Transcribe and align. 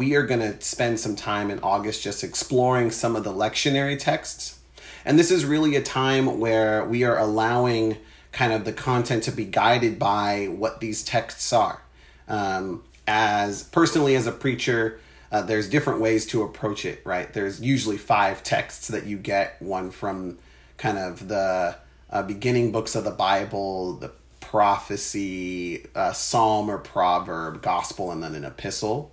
we 0.00 0.14
are 0.16 0.22
going 0.22 0.40
to 0.40 0.58
spend 0.62 0.98
some 0.98 1.14
time 1.14 1.50
in 1.50 1.58
August 1.58 2.02
just 2.02 2.24
exploring 2.24 2.90
some 2.90 3.14
of 3.16 3.22
the 3.22 3.30
lectionary 3.30 3.98
texts. 3.98 4.58
And 5.04 5.18
this 5.18 5.30
is 5.30 5.44
really 5.44 5.76
a 5.76 5.82
time 5.82 6.40
where 6.40 6.86
we 6.86 7.04
are 7.04 7.18
allowing 7.18 7.98
kind 8.32 8.54
of 8.54 8.64
the 8.64 8.72
content 8.72 9.24
to 9.24 9.30
be 9.30 9.44
guided 9.44 9.98
by 9.98 10.46
what 10.46 10.80
these 10.80 11.04
texts 11.04 11.52
are. 11.52 11.82
Um, 12.28 12.82
as 13.06 13.64
personally, 13.64 14.16
as 14.16 14.26
a 14.26 14.32
preacher, 14.32 14.98
uh, 15.30 15.42
there's 15.42 15.68
different 15.68 16.00
ways 16.00 16.24
to 16.28 16.44
approach 16.44 16.86
it, 16.86 17.02
right? 17.04 17.30
There's 17.30 17.60
usually 17.60 17.98
five 17.98 18.42
texts 18.42 18.88
that 18.88 19.04
you 19.04 19.18
get 19.18 19.60
one 19.60 19.90
from 19.90 20.38
kind 20.78 20.96
of 20.96 21.28
the 21.28 21.76
uh, 22.08 22.22
beginning 22.22 22.72
books 22.72 22.94
of 22.94 23.04
the 23.04 23.10
Bible, 23.10 23.96
the 23.96 24.12
prophecy, 24.40 25.86
uh, 25.94 26.14
psalm 26.14 26.70
or 26.70 26.78
proverb, 26.78 27.60
gospel, 27.60 28.10
and 28.10 28.22
then 28.22 28.34
an 28.34 28.46
epistle. 28.46 29.12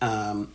Um, 0.00 0.52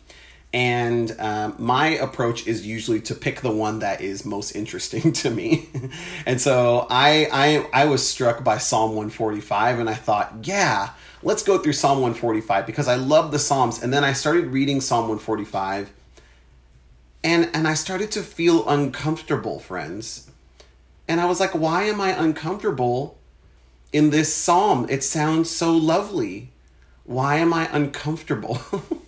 and 0.55 1.14
um, 1.20 1.55
my 1.59 1.88
approach 1.88 2.48
is 2.48 2.66
usually 2.66 3.02
to 3.02 3.13
pick 3.13 3.41
the 3.41 3.52
one 3.52 3.80
that 3.80 3.99
is 3.99 4.23
most 4.26 4.55
interesting 4.55 5.12
to 5.22 5.30
me. 5.30 5.67
and 6.26 6.40
so 6.40 6.88
I, 6.90 7.27
I 7.73 7.84
I 7.84 7.86
was 7.86 8.08
struck 8.08 8.41
by 8.41 8.58
Psalm 8.58 8.91
145, 8.91 9.80
and 9.80 9.89
I 9.89 9.95
thought, 9.95 10.34
yeah, 10.44 10.91
let's 11.23 11.44
go 11.44 11.58
through 11.58 11.73
Psalm 11.73 12.00
145 12.00 12.66
because 12.66 12.88
I 12.88 12.95
love 12.95 13.34
the 13.34 13.39
Psalms. 13.39 13.84
And 13.84 13.91
then 13.91 14.05
I 14.05 14.13
started 14.13 14.48
reading 14.48 14.80
Psalm 14.80 15.09
145, 15.09 15.91
and 17.25 17.50
and 17.53 17.67
I 17.67 17.73
started 17.73 18.09
to 18.12 18.23
feel 18.23 18.66
uncomfortable, 18.70 19.59
friends. 19.59 20.31
And 21.08 21.20
I 21.20 21.25
was 21.25 21.41
like, 21.41 21.52
why 21.52 21.84
am 21.84 22.00
I 22.00 22.12
uncomfortable 22.12 23.17
in 23.91 24.09
this 24.09 24.34
psalm? 24.34 24.88
It 24.89 25.03
sounds 25.03 25.52
so 25.52 25.73
lovely. 25.73 26.52
Why 27.03 27.36
am 27.38 27.53
I 27.53 27.70
uncomfortable? 27.73 28.59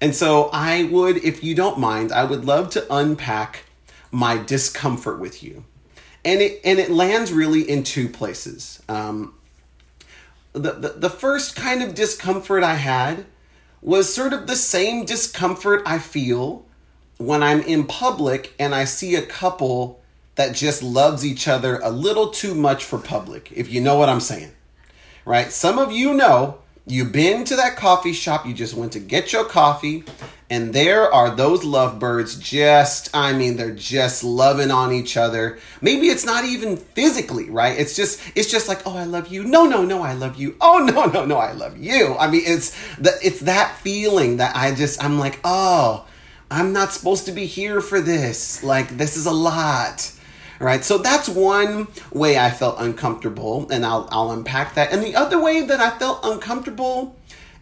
And 0.00 0.14
so 0.14 0.50
I 0.52 0.84
would, 0.84 1.18
if 1.18 1.42
you 1.42 1.54
don't 1.54 1.78
mind, 1.78 2.12
I 2.12 2.24
would 2.24 2.44
love 2.44 2.70
to 2.70 2.86
unpack 2.94 3.64
my 4.10 4.36
discomfort 4.36 5.18
with 5.18 5.42
you. 5.42 5.64
And 6.24 6.40
it, 6.40 6.60
and 6.64 6.78
it 6.78 6.90
lands 6.90 7.32
really 7.32 7.62
in 7.62 7.82
two 7.82 8.08
places. 8.08 8.82
Um, 8.88 9.34
the, 10.52 10.72
the, 10.72 10.88
the 10.96 11.10
first 11.10 11.54
kind 11.56 11.82
of 11.82 11.94
discomfort 11.94 12.62
I 12.62 12.74
had 12.74 13.26
was 13.80 14.12
sort 14.12 14.32
of 14.32 14.46
the 14.46 14.56
same 14.56 15.04
discomfort 15.04 15.82
I 15.86 15.98
feel 15.98 16.64
when 17.18 17.42
I'm 17.42 17.60
in 17.62 17.86
public 17.86 18.54
and 18.58 18.74
I 18.74 18.84
see 18.84 19.14
a 19.14 19.22
couple 19.22 20.02
that 20.34 20.54
just 20.54 20.82
loves 20.82 21.24
each 21.24 21.48
other 21.48 21.78
a 21.78 21.90
little 21.90 22.28
too 22.28 22.54
much 22.54 22.84
for 22.84 22.98
public, 22.98 23.50
if 23.52 23.72
you 23.72 23.80
know 23.80 23.96
what 23.96 24.08
I'm 24.08 24.20
saying. 24.20 24.52
Right? 25.24 25.50
Some 25.50 25.78
of 25.78 25.92
you 25.92 26.14
know 26.14 26.58
You've 26.88 27.10
been 27.10 27.44
to 27.46 27.56
that 27.56 27.74
coffee 27.74 28.12
shop, 28.12 28.46
you 28.46 28.54
just 28.54 28.74
went 28.74 28.92
to 28.92 29.00
get 29.00 29.32
your 29.32 29.44
coffee, 29.44 30.04
and 30.48 30.72
there 30.72 31.12
are 31.12 31.34
those 31.34 31.64
lovebirds 31.64 32.38
just, 32.38 33.10
I 33.12 33.32
mean, 33.32 33.56
they're 33.56 33.74
just 33.74 34.22
loving 34.22 34.70
on 34.70 34.92
each 34.92 35.16
other. 35.16 35.58
Maybe 35.80 36.06
it's 36.06 36.24
not 36.24 36.44
even 36.44 36.76
physically, 36.76 37.50
right? 37.50 37.76
It's 37.76 37.96
just, 37.96 38.20
it's 38.36 38.48
just 38.48 38.68
like, 38.68 38.86
oh, 38.86 38.96
I 38.96 39.02
love 39.02 39.26
you. 39.26 39.42
No, 39.42 39.66
no, 39.66 39.84
no, 39.84 40.00
I 40.00 40.12
love 40.12 40.36
you. 40.36 40.54
Oh, 40.60 40.78
no, 40.94 41.06
no, 41.06 41.24
no, 41.24 41.38
I 41.38 41.50
love 41.50 41.76
you. 41.76 42.14
I 42.20 42.30
mean, 42.30 42.42
it's 42.44 42.70
that, 42.98 43.14
it's 43.20 43.40
that 43.40 43.76
feeling 43.78 44.36
that 44.36 44.54
I 44.54 44.72
just, 44.72 45.02
I'm 45.02 45.18
like, 45.18 45.40
oh, 45.42 46.06
I'm 46.52 46.72
not 46.72 46.92
supposed 46.92 47.26
to 47.26 47.32
be 47.32 47.46
here 47.46 47.80
for 47.80 48.00
this. 48.00 48.62
Like, 48.62 48.96
this 48.96 49.16
is 49.16 49.26
a 49.26 49.32
lot 49.32 50.12
right? 50.58 50.84
So 50.84 50.98
that's 50.98 51.28
one 51.28 51.88
way 52.12 52.38
I 52.38 52.50
felt 52.50 52.76
uncomfortable, 52.78 53.68
and 53.70 53.84
I'll 53.84 54.08
I'll 54.10 54.30
unpack 54.30 54.74
that. 54.74 54.92
And 54.92 55.02
the 55.02 55.16
other 55.16 55.42
way 55.42 55.62
that 55.62 55.80
I 55.80 55.90
felt 55.98 56.20
uncomfortable 56.24 57.16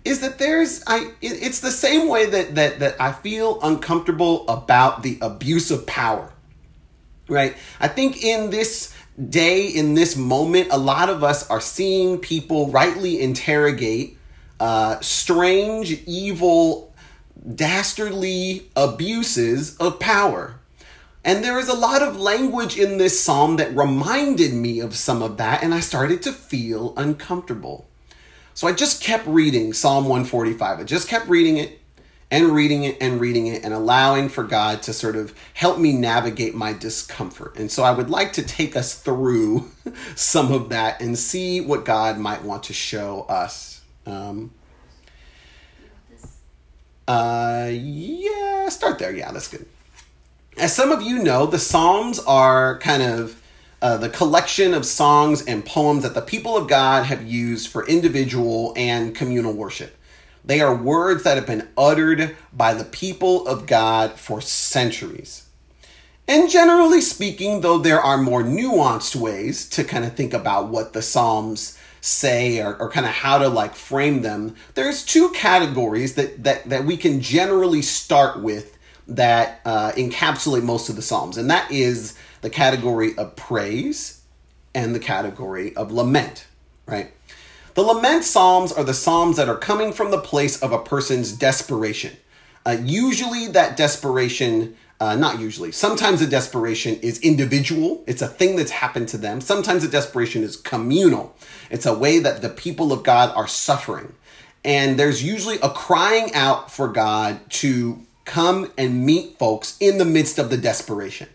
is 0.05 0.21
that 0.21 0.39
there's 0.39 0.83
I 0.87 1.13
it's 1.21 1.61
the 1.61 1.71
same 1.71 2.09
way 2.09 2.27
that 2.27 2.55
that 2.55 2.79
that 2.81 3.01
I 3.01 3.13
feel 3.13 3.59
uncomfortable 3.63 4.49
about 4.49 5.03
the 5.03 5.19
abuse 5.23 5.71
of 5.71 5.87
power. 5.87 6.31
Right? 7.27 7.57
I 7.81 7.89
think 7.89 8.23
in 8.23 8.51
this 8.51 8.95
day 9.31 9.67
in 9.69 9.95
this 9.95 10.17
moment 10.17 10.69
a 10.71 10.77
lot 10.77 11.09
of 11.09 11.23
us 11.25 11.49
are 11.49 11.61
seeing 11.61 12.19
people 12.19 12.71
rightly 12.71 13.21
interrogate 13.21 14.19
uh, 14.61 14.99
strange 15.01 16.03
evil 16.07 16.93
dastardly 17.55 18.71
abuses 18.77 19.77
of 19.79 19.99
power 19.99 20.59
and 21.25 21.43
there 21.43 21.59
is 21.59 21.69
a 21.69 21.75
lot 21.75 22.03
of 22.03 22.17
language 22.17 22.79
in 22.79 22.99
this 22.99 23.23
psalm 23.23 23.57
that 23.57 23.75
reminded 23.75 24.53
me 24.53 24.81
of 24.81 24.95
some 24.95 25.23
of 25.23 25.39
that, 25.39 25.63
and 25.63 25.73
I 25.73 25.81
started 25.81 26.23
to 26.23 26.33
feel 26.33 26.93
uncomfortable. 26.97 27.89
So 28.53 28.69
I 28.69 28.73
just 28.73 29.03
kept 29.03 29.27
reading 29.27 29.73
Psalm 29.73 30.05
145. 30.05 30.81
I 30.81 30.85
just 30.85 31.09
kept 31.09 31.29
reading 31.29 31.57
it 31.57 31.81
and 32.31 32.55
reading 32.55 32.85
it 32.85 32.99
and 33.01 33.21
reading 33.21 33.47
it 33.47 33.65
and 33.65 33.73
allowing 33.73 34.29
for 34.29 34.45
God 34.45 34.83
to 34.83 34.93
sort 34.93 35.17
of 35.17 35.35
help 35.55 35.79
me 35.79 35.93
navigate 35.93 36.55
my 36.55 36.73
discomfort. 36.73 37.57
And 37.57 37.71
so 37.71 37.83
I 37.83 37.91
would 37.91 38.11
like 38.11 38.33
to 38.35 38.43
take 38.43 38.77
us 38.77 38.95
through 38.95 39.71
some 40.15 40.53
of 40.53 40.69
that 40.69 41.01
and 41.01 41.19
see 41.19 41.61
what 41.61 41.85
God 41.85 42.19
might 42.19 42.45
want 42.45 42.65
to 42.65 42.73
show 42.73 43.23
us. 43.23 43.83
Um, 44.07 44.53
uh, 47.09 47.71
yeah, 47.73 48.69
start 48.69 48.99
there. 48.99 49.15
Yeah, 49.15 49.33
that's 49.33 49.49
good. 49.49 49.67
As 50.57 50.75
some 50.75 50.93
of 50.93 51.03
you 51.03 51.19
know, 51.19 51.47
the 51.47 51.59
Psalms 51.59 52.21
are 52.21 52.79
kind 52.79 53.03
of 53.03 53.43
uh, 53.83 53.97
the 53.97 54.09
collection 54.09 54.73
of 54.73 54.87
songs 54.87 55.45
and 55.45 55.65
poems 55.67 56.05
that 56.05 56.15
the 56.15 56.21
people 56.21 56.57
of 56.57 56.69
God 56.69 57.07
have 57.07 57.27
used 57.27 57.69
for 57.69 57.85
individual 57.87 58.73
and 58.77 59.17
communal 59.17 59.53
worship. 59.53 59.97
They 60.45 60.61
are 60.61 60.75
words 60.75 61.25
that 61.25 61.37
have 61.37 61.47
been 61.47 61.69
uttered 61.77 62.37
by 62.53 62.73
the 62.75 62.85
people 62.85 63.49
of 63.49 63.67
God 63.67 64.13
for 64.13 64.41
centuries. 64.41 65.49
And 66.29 66.49
generally 66.49 67.01
speaking, 67.01 67.61
though 67.61 67.79
there 67.79 68.01
are 68.01 68.17
more 68.17 68.45
nuanced 68.45 69.17
ways 69.17 69.69
to 69.71 69.83
kind 69.83 70.05
of 70.05 70.15
think 70.15 70.33
about 70.33 70.69
what 70.69 70.93
the 70.93 71.03
Psalms 71.03 71.77
say 72.01 72.61
or, 72.61 72.77
or 72.77 72.91
kind 72.91 73.07
of 73.07 73.13
how 73.13 73.39
to 73.39 73.49
like 73.49 73.75
frame 73.75 74.23
them, 74.23 74.55
there's 74.75 75.05
two 75.05 75.31
categories 75.31 76.15
that, 76.15 76.45
that, 76.45 76.69
that 76.69 76.85
we 76.85 76.97
can 76.97 77.21
generally 77.21 77.83
start 77.83 78.41
with 78.41 78.74
that 79.09 79.61
uh, 79.65 79.93
encapsulate 79.93 80.63
most 80.63 80.89
of 80.89 80.97
the 80.97 81.03
Psalms, 81.03 81.37
and 81.37 81.51
that 81.51 81.71
is 81.71 82.17
the 82.41 82.51
category 82.51 83.17
of 83.17 83.37
praise 83.37 84.23
and 84.75 84.95
the 84.95 85.01
category 85.01 85.75
of 85.77 85.93
lament, 85.93 86.47
right? 86.87 87.13
The 87.75 87.83
lament 87.83 88.25
Psalms 88.25 88.73
are 88.73 88.85
the 88.85 88.95
Psalms 88.95 89.37
that 89.37 89.49
are 89.49 89.57
coming 89.57 89.93
from 89.93 90.11
the 90.11 90.21
place 90.21 90.63
of 90.63 90.73
a 90.73 90.79
person's 90.79 91.33
desperation. 91.33 92.17
Uh, 92.67 92.77
usually, 92.83 93.49
that 93.49 93.77
desperation, 93.77 94.77
uh, 95.01 95.17
not 95.17 95.39
usually, 95.39 95.73
sometimes 95.73 96.21
the 96.21 96.27
desperation 96.27 96.95
is 97.01 97.19
individual. 97.21 98.05
It's 98.07 98.23
a 98.23 98.29
thing 98.29 98.57
that's 98.57 98.71
happened 98.71 99.09
to 99.09 99.19
them. 99.19 99.41
Sometimes 99.41 99.83
the 99.83 99.89
desperation 99.89 100.43
is 100.43 100.57
communal. 100.57 101.37
It's 101.71 101.85
a 101.85 101.93
way 101.93 102.21
that 102.21 102.43
the 102.43 102.49
people 102.49 102.93
of 102.93 103.03
God 103.03 103.35
are 103.37 103.49
suffering. 103.49 104.15
And 104.65 104.99
there's 104.99 105.23
usually 105.23 105.59
a 105.63 105.69
crying 105.69 106.33
out 106.33 106.71
for 106.71 106.89
God 106.89 107.39
to 107.51 108.04
come 108.25 108.73
and 108.77 109.05
meet 109.05 109.39
folks 109.39 109.77
in 109.81 109.99
the 109.99 110.05
midst 110.05 110.39
of 110.39 110.51
the 110.51 110.57
desperation. 110.57 111.29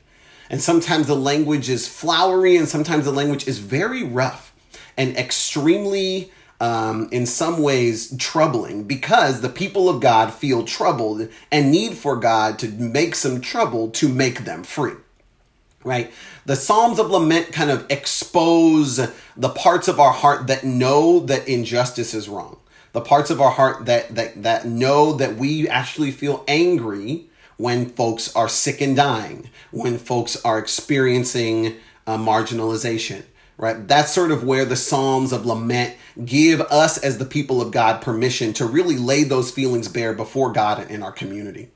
And 0.50 0.62
sometimes 0.62 1.08
the 1.08 1.16
language 1.16 1.70
is 1.70 1.88
flowery, 1.88 2.58
and 2.58 2.68
sometimes 2.68 3.06
the 3.06 3.12
language 3.12 3.48
is 3.48 3.60
very 3.60 4.04
rough 4.04 4.54
and 4.98 5.16
extremely, 5.16 6.32
um, 6.60 7.08
in 7.12 7.26
some 7.26 7.62
ways, 7.62 8.16
troubling 8.18 8.84
because 8.84 9.42
the 9.42 9.50
people 9.50 9.88
of 9.88 10.02
God 10.02 10.34
feel 10.34 10.66
troubled 10.66 11.30
and 11.52 11.72
need 11.72 11.94
for 11.94 12.16
God 12.16 12.58
to 12.60 12.68
make 12.68 13.16
some 13.16 13.42
trouble 13.42 13.90
to 13.92 14.10
make 14.10 14.46
them 14.46 14.64
free. 14.64 14.94
Right? 15.84 16.12
The 16.46 16.58
Psalms 16.58 17.00
of 17.00 17.10
Lament 17.10 17.54
kind 17.54 17.70
of 17.70 17.86
expose 17.90 18.98
the 19.38 19.50
parts 19.50 19.88
of 19.88 20.00
our 20.00 20.12
heart 20.12 20.48
that 20.48 20.66
know 20.66 21.20
that 21.20 21.48
injustice 21.48 22.14
is 22.14 22.28
wrong 22.28 22.59
the 22.92 23.02
parts 23.02 23.30
of 23.30 23.42
our 23.42 23.52
heart 23.52 23.86
that 23.86 24.16
that 24.16 24.44
that 24.44 24.66
know 24.66 25.14
that 25.14 25.36
we 25.36 25.68
actually 25.68 26.12
feel 26.12 26.44
angry 26.48 27.30
when 27.58 27.90
folks 27.90 28.34
are 28.36 28.48
sick 28.48 28.80
and 28.80 28.96
dying, 28.96 29.50
when 29.72 29.98
folks 29.98 30.44
are 30.46 30.58
experiencing 30.58 31.76
uh, 32.08 32.18
marginalization, 32.18 33.22
right? 33.58 33.86
That's 33.86 34.14
sort 34.14 34.32
of 34.32 34.46
where 34.46 34.64
the 34.64 34.78
Psalms 34.78 35.34
of 35.34 35.46
lament 35.46 35.96
give 36.24 36.62
us 36.62 36.98
as 36.98 37.18
the 37.18 37.26
people 37.26 37.62
of 37.62 37.72
God 37.72 38.02
permission 38.02 38.54
to 38.54 38.66
really 38.66 38.96
lay 38.96 39.26
those 39.26 39.52
feelings 39.52 39.90
bare 39.90 40.14
before 40.14 40.54
God 40.54 40.80
and 40.80 40.90
in 40.90 41.04
our 41.04 41.12
community. 41.12 41.70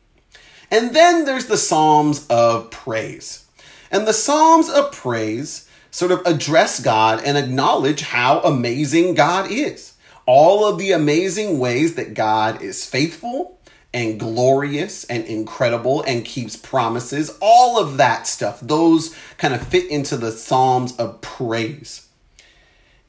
And 0.71 0.95
then 0.95 1.25
there's 1.25 1.47
the 1.47 1.57
Psalms 1.57 2.25
of 2.27 2.71
praise. 2.71 3.45
And 3.91 4.07
the 4.07 4.13
Psalms 4.13 4.69
of 4.69 4.93
praise 4.93 5.69
sort 5.91 6.11
of 6.11 6.25
address 6.25 6.79
God 6.79 7.21
and 7.23 7.37
acknowledge 7.37 8.01
how 8.01 8.39
amazing 8.39 9.13
God 9.13 9.51
is 9.51 9.92
all 10.25 10.65
of 10.65 10.77
the 10.77 10.91
amazing 10.91 11.59
ways 11.59 11.95
that 11.95 12.13
God 12.13 12.61
is 12.61 12.85
faithful 12.85 13.59
and 13.93 14.19
glorious 14.19 15.03
and 15.05 15.23
incredible 15.25 16.01
and 16.03 16.25
keeps 16.25 16.55
promises, 16.55 17.37
all 17.41 17.79
of 17.79 17.97
that 17.97 18.25
stuff, 18.27 18.59
those 18.61 19.15
kind 19.37 19.53
of 19.53 19.67
fit 19.67 19.89
into 19.91 20.17
the 20.17 20.31
Psalms 20.31 20.95
of 20.97 21.21
praise. 21.21 22.07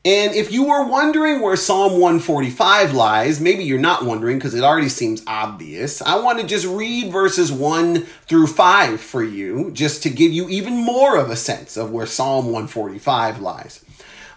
And 0.06 0.34
if 0.34 0.52
you 0.52 0.64
were 0.64 0.87
wondering 0.87 1.40
where 1.40 1.56
Psalm 1.56 1.93
145 1.93 2.93
lies, 2.93 3.40
maybe 3.40 3.64
you're 3.64 3.78
not 3.78 4.05
wondering 4.05 4.37
because 4.37 4.55
it 4.55 4.62
already 4.62 4.90
seems 4.90 5.22
obvious. 5.26 6.02
I 6.02 6.20
want 6.20 6.40
to 6.40 6.46
just 6.46 6.67
read 6.67 7.10
verses 7.10 7.50
1 7.50 8.02
through 8.26 8.49
5 8.49 9.00
for 9.00 9.25
you, 9.25 9.70
just 9.70 10.02
to 10.02 10.10
give 10.10 10.31
you 10.31 10.46
even 10.50 10.76
more 10.76 11.17
of 11.17 11.31
a 11.31 11.37
sense 11.37 11.78
of 11.78 11.90
where 11.90 12.05
Psalm 12.05 12.46
145 12.46 13.40
lies. 13.40 13.82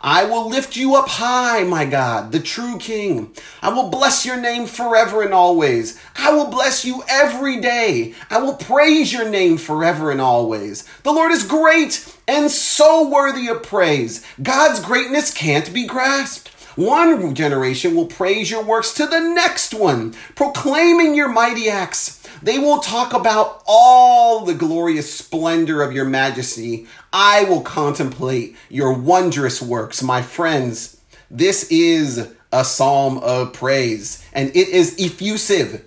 I 0.02 0.26
will 0.26 0.48
lift 0.48 0.76
you 0.76 0.96
up 0.96 1.08
high, 1.08 1.64
my 1.64 1.86
God, 1.86 2.32
the 2.32 2.40
true 2.40 2.78
King. 2.78 3.34
I 3.62 3.70
will 3.70 3.90
bless 3.90 4.26
your 4.26 4.38
name 4.38 4.68
forever 4.68 5.24
and 5.24 5.34
always. 5.34 6.00
I 6.16 6.32
will 6.34 6.48
bless 6.48 6.86
you 6.86 7.04
every 7.10 7.60
day. 7.60 8.14
I 8.30 8.40
will 8.40 8.56
praise 8.56 9.12
your 9.12 9.28
name 9.28 9.58
forever 9.58 10.12
and 10.12 10.22
always. 10.22 10.84
The 11.04 11.12
Lord 11.12 11.32
is 11.32 11.44
great 11.44 12.16
and 12.28 12.52
so 12.52 13.08
worthy 13.08 13.48
of 13.48 13.64
praise. 13.64 14.26
God's 14.42 14.80
greatness 14.80 15.34
can't 15.34 15.74
be 15.74 15.86
grasped. 15.86 16.52
One 16.78 17.34
generation 17.34 17.96
will 17.96 18.06
praise 18.06 18.52
your 18.52 18.64
works 18.64 18.94
to 18.94 19.08
the 19.08 19.20
next 19.20 19.74
one, 19.74 20.14
proclaiming 20.36 21.16
your 21.16 21.28
mighty 21.28 21.70
acts. 21.70 22.22
They 22.44 22.60
will 22.60 22.78
talk 22.78 23.14
about 23.14 23.64
all 23.66 24.46
the 24.46 24.54
glorious 24.54 25.12
splendor 25.12 25.82
of 25.82 25.92
your 25.92 26.06
majesty. 26.06 26.86
I 27.12 27.46
will 27.46 27.62
contemplate 27.62 28.56
your 28.70 28.94
wondrous 28.94 29.60
works, 29.60 30.04
my 30.04 30.22
friends. 30.22 31.02
This 31.32 31.68
is 31.72 32.32
a 32.52 32.64
psalm 32.64 33.18
of 33.18 33.54
praise, 33.54 34.24
and 34.32 34.50
it 34.56 34.68
is 34.68 35.00
effusive. 35.00 35.84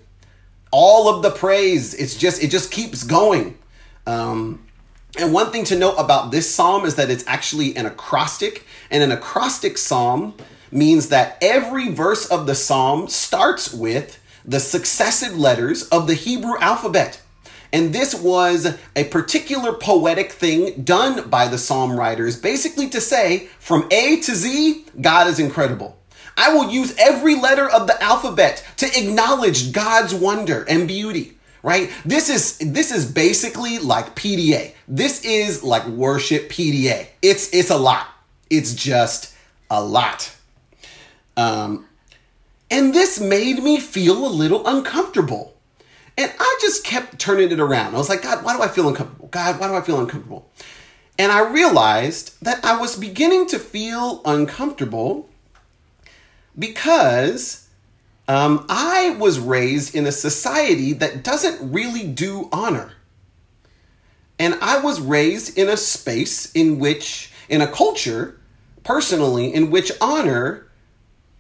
All 0.73 1.09
of 1.09 1.23
the 1.23 1.31
praise, 1.31 1.95
it's 1.95 2.17
just 2.17 2.43
it 2.43 2.51
just 2.51 2.73
keeps 2.73 3.05
going. 3.05 3.57
Um, 4.09 4.67
and 5.17 5.33
one 5.33 5.53
thing 5.53 5.63
to 5.67 5.79
note 5.79 5.95
about 5.99 6.33
this 6.33 6.53
psalm 6.53 6.85
is 6.85 6.97
that 6.97 7.11
it's 7.11 7.25
actually 7.29 7.77
an 7.77 7.87
acrostic, 7.87 8.67
and 8.91 9.05
an 9.05 9.13
acrostic 9.13 9.79
psalm 9.79 10.35
means 10.71 11.09
that 11.09 11.39
every 11.41 11.91
verse 11.91 12.27
of 12.27 12.47
the 12.47 12.55
psalm 12.55 13.09
starts 13.09 13.73
with 13.73 14.21
the 14.45 14.61
successive 14.61 15.37
letters 15.37 15.89
of 15.89 16.07
the 16.07 16.15
Hebrew 16.15 16.59
alphabet. 16.59 17.21
And 17.73 17.93
this 17.93 18.15
was 18.15 18.77
a 18.97 19.05
particular 19.05 19.73
poetic 19.73 20.33
thing 20.33 20.83
done 20.83 21.29
by 21.31 21.47
the 21.47 21.59
psalm 21.59 21.97
writers, 21.97 22.37
basically 22.37 22.89
to 22.91 23.01
say, 23.01 23.49
from 23.59 23.87
A 23.93 24.21
to 24.21 24.35
Z, 24.35 24.87
God 25.01 25.29
is 25.29 25.39
incredible. 25.39 25.97
I 26.37 26.53
will 26.53 26.71
use 26.71 26.97
every 26.99 27.37
letter 27.37 27.69
of 27.69 27.87
the 27.87 28.03
alphabet 28.03 28.67
to 28.79 28.87
acknowledge 28.87 29.73
God's 29.73 30.15
wonder 30.15 30.65
and 30.69 30.89
beauty 30.89 31.37
right? 31.63 31.91
This 32.07 32.31
is 32.31 32.57
this 32.59 32.91
is 32.91 33.11
basically 33.11 33.79
like 33.79 34.17
pda 34.17 34.73
this 34.89 35.23
is 35.25 35.63
like 35.63 35.87
worship 35.87 36.49
pda 36.49 37.07
it's 37.21 37.53
it's 37.53 37.71
a 37.71 37.77
lot. 37.77 38.07
It's 38.49 38.75
just 38.75 39.35
a 39.71 39.83
lot 39.83 40.35
um 41.41 41.87
and 42.71 42.95
this 42.95 43.19
made 43.21 43.63
me 43.63 43.81
feel 43.81 44.27
a 44.27 44.29
little 44.43 44.67
uncomfortable. 44.67 45.57
And 46.19 46.33
i 46.39 46.59
just 46.61 46.85
kept 46.85 47.19
turning 47.19 47.51
it 47.51 47.61
around. 47.61 47.95
I 47.95 47.99
was 47.99 48.09
like 48.09 48.23
god 48.23 48.45
why 48.45 48.57
do 48.57 48.63
i 48.63 48.69
feel 48.69 48.89
uncomfortable? 48.89 49.29
God 49.29 49.59
why 49.59 49.69
do 49.69 49.75
i 49.75 49.81
feel 49.81 50.01
uncomfortable? 50.01 50.51
And 51.19 51.33
i 51.33 51.41
realized 51.41 52.27
that 52.43 52.65
i 52.65 52.77
was 52.77 52.97
beginning 52.97 53.47
to 53.49 53.59
feel 53.59 54.23
uncomfortable 54.25 55.29
because 56.59 57.69
um, 58.29 58.65
I 58.69 59.17
was 59.19 59.41
raised 59.41 59.97
in 59.97 60.07
a 60.07 60.13
society 60.13 60.93
that 60.93 61.25
doesn't 61.25 61.73
really 61.73 62.07
do 62.07 62.49
honor. 62.53 62.93
And 64.39 64.55
I 64.63 64.79
was 64.79 65.01
raised 65.01 65.59
in 65.59 65.69
a 65.69 65.77
space 65.77 66.51
in 66.53 66.79
which, 66.79 67.33
in 67.49 67.61
a 67.61 67.67
culture, 67.67 68.39
personally, 68.85 69.53
in 69.53 69.71
which 69.71 69.91
honor 70.01 70.70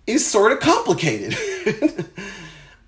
is 0.07 0.27
sort 0.27 0.53
of 0.53 0.61
complicated. 0.61 1.37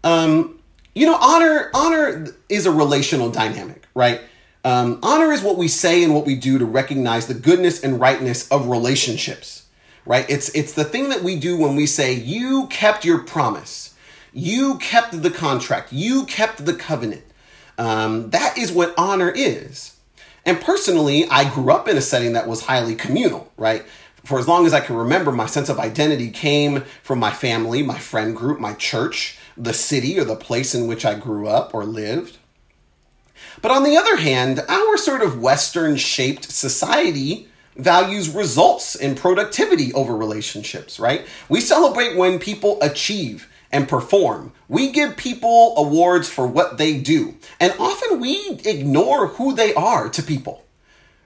um, 0.05 0.59
you 0.94 1.06
know, 1.06 1.17
honor 1.17 1.70
honor 1.75 2.26
is 2.49 2.67
a 2.67 2.73
relational 2.73 3.31
dynamic, 3.31 3.87
right? 3.94 4.20
Um, 4.64 5.00
honor 5.03 5.32
is 5.32 5.43
what 5.43 5.56
we 5.56 5.69
say 5.69 6.05
and 6.05 6.14
what 6.14 6.25
we 6.25 6.37
do 6.37 6.59
to 6.59 6.64
recognize 6.64 7.26
the 7.26 7.35
goodness 7.35 7.82
and 7.82 8.00
rightness 8.00 8.49
of 8.50 8.69
relationships, 8.69 9.67
right? 10.06 10.25
It's 10.29 10.50
it's 10.50 10.73
the 10.73 10.85
thing 10.85 11.09
that 11.09 11.23
we 11.23 11.38
do 11.38 11.56
when 11.56 11.75
we 11.75 11.87
say 11.87 12.12
you 12.12 12.67
kept 12.69 13.05
your 13.05 13.19
promise 13.19 13.93
you 14.32 14.79
kept 14.79 15.23
the 15.23 15.31
contract, 15.31 15.93
you 15.93 16.25
kept 16.25 16.65
the 16.65 16.75
covenant. 16.75 17.25
Um, 17.79 18.31
that 18.31 18.56
is 18.56 18.73
what 18.73 18.94
honor 18.97 19.31
is. 19.31 19.97
And 20.44 20.61
personally, 20.61 21.26
I 21.31 21.49
grew 21.53 21.73
up 21.73 21.87
in 21.87 21.97
a 21.97 22.00
setting 22.00 22.32
that 22.32 22.49
was 22.49 22.62
highly 22.62 22.94
communal, 22.94 23.53
right? 23.56 23.85
For 24.25 24.39
as 24.39 24.47
long 24.47 24.67
as 24.67 24.73
I 24.73 24.81
can 24.81 24.97
remember, 24.97 25.33
my 25.33 25.47
sense 25.47 25.69
of 25.69 25.81
identity 25.81 26.31
came 26.31 26.83
from 27.03 27.19
my 27.19 27.33
family, 27.33 27.83
my 27.83 27.99
friend 27.99 28.37
group, 28.37 28.61
my 28.61 28.75
church, 28.75 29.39
the 29.57 29.75
city 29.75 30.19
or 30.19 30.25
the 30.25 30.37
place 30.37 30.75
in 30.75 30.87
which 30.87 31.05
I 31.05 31.15
grew 31.15 31.49
up 31.49 31.75
or 31.75 31.85
lived. 31.85 32.39
But 33.61 33.73
on 33.73 33.83
the 33.83 33.97
other 33.97 34.17
hand, 34.17 34.61
our 34.69 34.97
sort 34.97 35.23
of 35.23 35.41
Western 35.41 35.97
shaped 35.97 36.51
society 36.51 37.49
values 37.77 38.29
results 38.29 38.95
and 38.95 39.17
productivity 39.17 39.93
over 39.95 40.17
relationships, 40.17 41.01
right? 41.01 41.27
We 41.49 41.61
celebrate 41.61 42.17
when 42.17 42.39
people 42.39 42.79
achieve 42.83 43.49
and 43.73 43.89
perform. 43.89 44.53
We 44.69 44.93
give 44.93 45.17
people 45.17 45.75
awards 45.77 46.29
for 46.29 46.47
what 46.47 46.77
they 46.77 46.99
do. 46.99 47.35
And 47.59 47.73
often 47.79 48.21
we 48.21 48.61
ignore 48.65 49.29
who 49.29 49.55
they 49.55 49.75
are 49.75 50.09
to 50.11 50.23
people. 50.23 50.65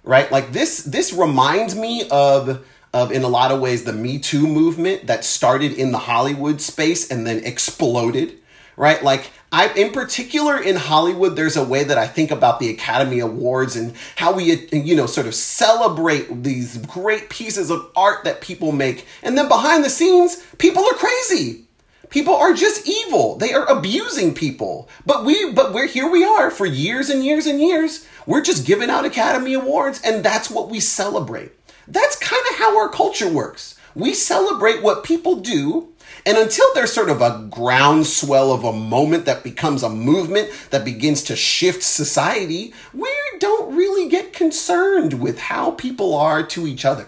Right? 0.04 0.30
Like 0.30 0.52
this 0.52 0.84
this 0.84 1.12
reminds 1.12 1.74
me 1.74 2.08
of 2.10 2.64
of 2.96 3.12
in 3.12 3.22
a 3.22 3.28
lot 3.28 3.52
of 3.52 3.60
ways 3.60 3.84
the 3.84 3.92
Me 3.92 4.18
Too 4.18 4.46
movement 4.46 5.06
that 5.06 5.24
started 5.24 5.72
in 5.72 5.92
the 5.92 5.98
Hollywood 5.98 6.60
space 6.60 7.10
and 7.10 7.26
then 7.26 7.44
exploded. 7.44 8.38
Right? 8.76 9.02
Like 9.02 9.30
I, 9.52 9.68
in 9.68 9.92
particular 9.92 10.60
in 10.60 10.76
Hollywood, 10.76 11.36
there's 11.36 11.56
a 11.56 11.64
way 11.64 11.84
that 11.84 11.96
I 11.96 12.06
think 12.06 12.30
about 12.30 12.58
the 12.58 12.68
Academy 12.68 13.20
Awards 13.20 13.76
and 13.76 13.94
how 14.16 14.34
we, 14.34 14.66
you 14.72 14.94
know, 14.94 15.06
sort 15.06 15.26
of 15.26 15.34
celebrate 15.34 16.42
these 16.42 16.76
great 16.78 17.30
pieces 17.30 17.70
of 17.70 17.90
art 17.96 18.24
that 18.24 18.40
people 18.40 18.72
make. 18.72 19.06
And 19.22 19.38
then 19.38 19.48
behind 19.48 19.84
the 19.84 19.90
scenes, 19.90 20.42
people 20.58 20.84
are 20.84 20.94
crazy. 20.94 21.64
People 22.10 22.34
are 22.34 22.52
just 22.52 22.86
evil. 22.86 23.36
They 23.36 23.52
are 23.52 23.66
abusing 23.66 24.34
people. 24.34 24.88
But 25.04 25.24
we 25.24 25.52
but 25.52 25.72
we're 25.72 25.88
here 25.88 26.10
we 26.10 26.24
are 26.24 26.50
for 26.50 26.66
years 26.66 27.08
and 27.10 27.24
years 27.24 27.46
and 27.46 27.60
years. 27.60 28.06
We're 28.26 28.42
just 28.42 28.66
giving 28.66 28.90
out 28.90 29.04
Academy 29.04 29.54
Awards 29.54 30.00
and 30.04 30.24
that's 30.24 30.50
what 30.50 30.68
we 30.68 30.80
celebrate. 30.80 31.52
That's 31.88 32.16
kind 32.16 32.42
of 32.50 32.56
how 32.56 32.78
our 32.78 32.88
culture 32.88 33.28
works. 33.28 33.76
We 33.94 34.12
celebrate 34.12 34.82
what 34.82 35.04
people 35.04 35.36
do 35.36 35.94
and 36.26 36.36
until 36.38 36.66
there's 36.74 36.92
sort 36.92 37.08
of 37.08 37.22
a 37.22 37.46
groundswell 37.48 38.52
of 38.52 38.64
a 38.64 38.72
moment 38.72 39.26
that 39.26 39.44
becomes 39.44 39.84
a 39.84 39.88
movement 39.88 40.50
that 40.70 40.84
begins 40.84 41.22
to 41.24 41.36
shift 41.36 41.84
society, 41.84 42.74
we 42.92 43.08
don't 43.38 43.76
really 43.76 44.08
get 44.08 44.32
concerned 44.32 45.20
with 45.20 45.38
how 45.38 45.70
people 45.72 46.16
are 46.16 46.44
to 46.46 46.66
each 46.66 46.84
other. 46.84 47.06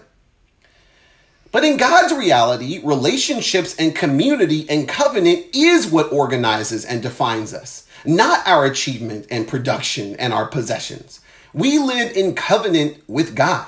But 1.51 1.65
in 1.65 1.79
God's 1.79 2.15
reality, 2.15 2.81
relationships 2.85 3.75
and 3.77 3.97
community 3.97 4.69
and 4.69 4.89
covenant 4.89 5.47
is 5.53 5.91
what 5.91 6.13
organizes 6.13 6.85
and 6.85 7.03
defines 7.03 7.53
us, 7.53 7.89
not 8.05 8.47
our 8.47 8.67
achievement 8.67 9.27
and 9.31 9.49
production 9.49 10.15
and 10.17 10.33
our 10.33 10.47
possessions. 10.47 11.21
We 11.53 11.79
live 11.79 12.17
in 12.17 12.37
covenant 12.37 13.03
with 13.09 13.35
God. 13.35 13.67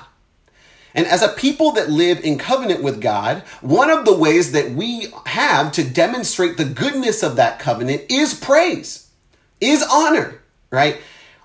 And 0.93 1.07
as 1.07 1.21
a 1.21 1.29
people 1.29 1.71
that 1.73 1.89
live 1.89 2.19
in 2.23 2.37
covenant 2.37 2.83
with 2.83 3.01
God, 3.01 3.43
one 3.61 3.89
of 3.89 4.05
the 4.05 4.17
ways 4.17 4.51
that 4.51 4.71
we 4.71 5.07
have 5.25 5.71
to 5.73 5.83
demonstrate 5.83 6.57
the 6.57 6.65
goodness 6.65 7.23
of 7.23 7.37
that 7.37 7.59
covenant 7.59 8.03
is 8.09 8.33
praise, 8.33 9.09
is 9.59 9.85
honor, 9.89 10.41
right? 10.69 10.97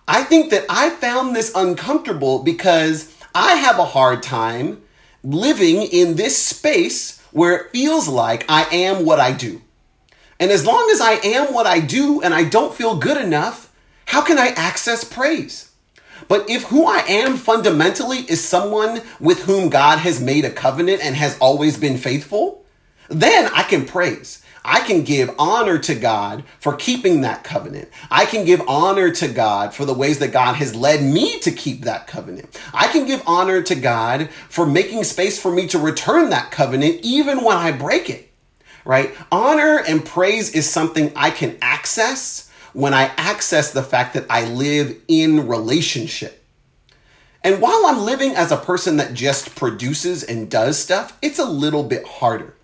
I 0.08 0.22
think 0.22 0.50
that 0.50 0.64
I 0.68 0.90
found 0.90 1.34
this 1.34 1.52
uncomfortable 1.54 2.42
because 2.42 3.14
I 3.34 3.54
have 3.54 3.78
a 3.78 3.84
hard 3.84 4.22
time 4.22 4.82
living 5.22 5.82
in 5.82 6.16
this 6.16 6.40
space 6.40 7.20
where 7.32 7.56
it 7.56 7.70
feels 7.72 8.08
like 8.08 8.44
I 8.48 8.64
am 8.72 9.04
what 9.04 9.20
I 9.20 9.32
do. 9.32 9.60
And 10.38 10.50
as 10.50 10.66
long 10.66 10.90
as 10.92 11.00
I 11.00 11.12
am 11.12 11.52
what 11.52 11.66
I 11.66 11.80
do 11.80 12.20
and 12.20 12.34
I 12.34 12.44
don't 12.44 12.74
feel 12.74 12.96
good 12.96 13.16
enough, 13.16 13.72
how 14.06 14.22
can 14.22 14.38
I 14.38 14.48
access 14.48 15.02
praise? 15.02 15.72
But 16.28 16.48
if 16.50 16.64
who 16.64 16.86
I 16.86 16.98
am 17.08 17.36
fundamentally 17.36 18.18
is 18.18 18.44
someone 18.44 19.02
with 19.20 19.44
whom 19.44 19.68
God 19.68 19.98
has 19.98 20.20
made 20.20 20.44
a 20.44 20.50
covenant 20.50 21.02
and 21.02 21.14
has 21.16 21.38
always 21.38 21.76
been 21.76 21.98
faithful, 21.98 22.64
then 23.08 23.50
I 23.54 23.62
can 23.62 23.84
praise. 23.84 24.42
I 24.64 24.80
can 24.80 25.04
give 25.04 25.32
honor 25.38 25.78
to 25.78 25.94
God 25.94 26.42
for 26.58 26.74
keeping 26.74 27.20
that 27.20 27.44
covenant. 27.44 27.88
I 28.10 28.26
can 28.26 28.44
give 28.44 28.60
honor 28.66 29.12
to 29.12 29.28
God 29.28 29.72
for 29.72 29.84
the 29.84 29.94
ways 29.94 30.18
that 30.18 30.32
God 30.32 30.56
has 30.56 30.74
led 30.74 31.04
me 31.04 31.38
to 31.40 31.52
keep 31.52 31.82
that 31.82 32.08
covenant. 32.08 32.60
I 32.74 32.88
can 32.88 33.06
give 33.06 33.22
honor 33.28 33.62
to 33.62 33.76
God 33.76 34.28
for 34.48 34.66
making 34.66 35.04
space 35.04 35.40
for 35.40 35.52
me 35.52 35.68
to 35.68 35.78
return 35.78 36.30
that 36.30 36.50
covenant 36.50 37.00
even 37.02 37.44
when 37.44 37.56
I 37.56 37.70
break 37.70 38.10
it. 38.10 38.28
Right? 38.84 39.14
Honor 39.30 39.82
and 39.86 40.04
praise 40.04 40.52
is 40.52 40.68
something 40.68 41.12
I 41.14 41.30
can 41.30 41.56
access 41.62 42.45
when 42.76 42.92
I 42.92 43.10
access 43.16 43.72
the 43.72 43.82
fact 43.82 44.12
that 44.12 44.26
I 44.28 44.44
live 44.44 45.00
in 45.08 45.48
relationship. 45.48 46.44
And 47.42 47.62
while 47.62 47.86
I'm 47.86 48.00
living 48.00 48.32
as 48.32 48.52
a 48.52 48.58
person 48.58 48.98
that 48.98 49.14
just 49.14 49.56
produces 49.56 50.22
and 50.22 50.50
does 50.50 50.78
stuff, 50.78 51.16
it's 51.22 51.38
a 51.38 51.46
little 51.46 51.84
bit 51.84 52.06
harder. 52.06 52.54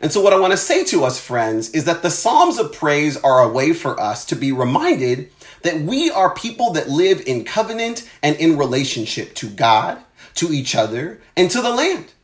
And 0.00 0.10
so, 0.10 0.22
what 0.22 0.32
I 0.32 0.38
want 0.38 0.52
to 0.54 0.56
say 0.56 0.82
to 0.84 1.04
us, 1.04 1.20
friends, 1.20 1.68
is 1.70 1.84
that 1.84 2.00
the 2.00 2.10
Psalms 2.10 2.58
of 2.58 2.72
praise 2.72 3.18
are 3.18 3.42
a 3.42 3.48
way 3.50 3.74
for 3.74 4.00
us 4.00 4.24
to 4.26 4.34
be 4.34 4.50
reminded 4.50 5.30
that 5.60 5.82
we 5.82 6.10
are 6.10 6.32
people 6.32 6.72
that 6.72 6.88
live 6.88 7.22
in 7.26 7.44
covenant 7.44 8.08
and 8.22 8.34
in 8.36 8.56
relationship 8.56 9.34
to 9.34 9.50
God, 9.50 9.98
to 10.36 10.54
each 10.54 10.74
other, 10.74 11.20
and 11.36 11.50
to 11.50 11.60
the 11.60 11.70
land. 11.70 12.14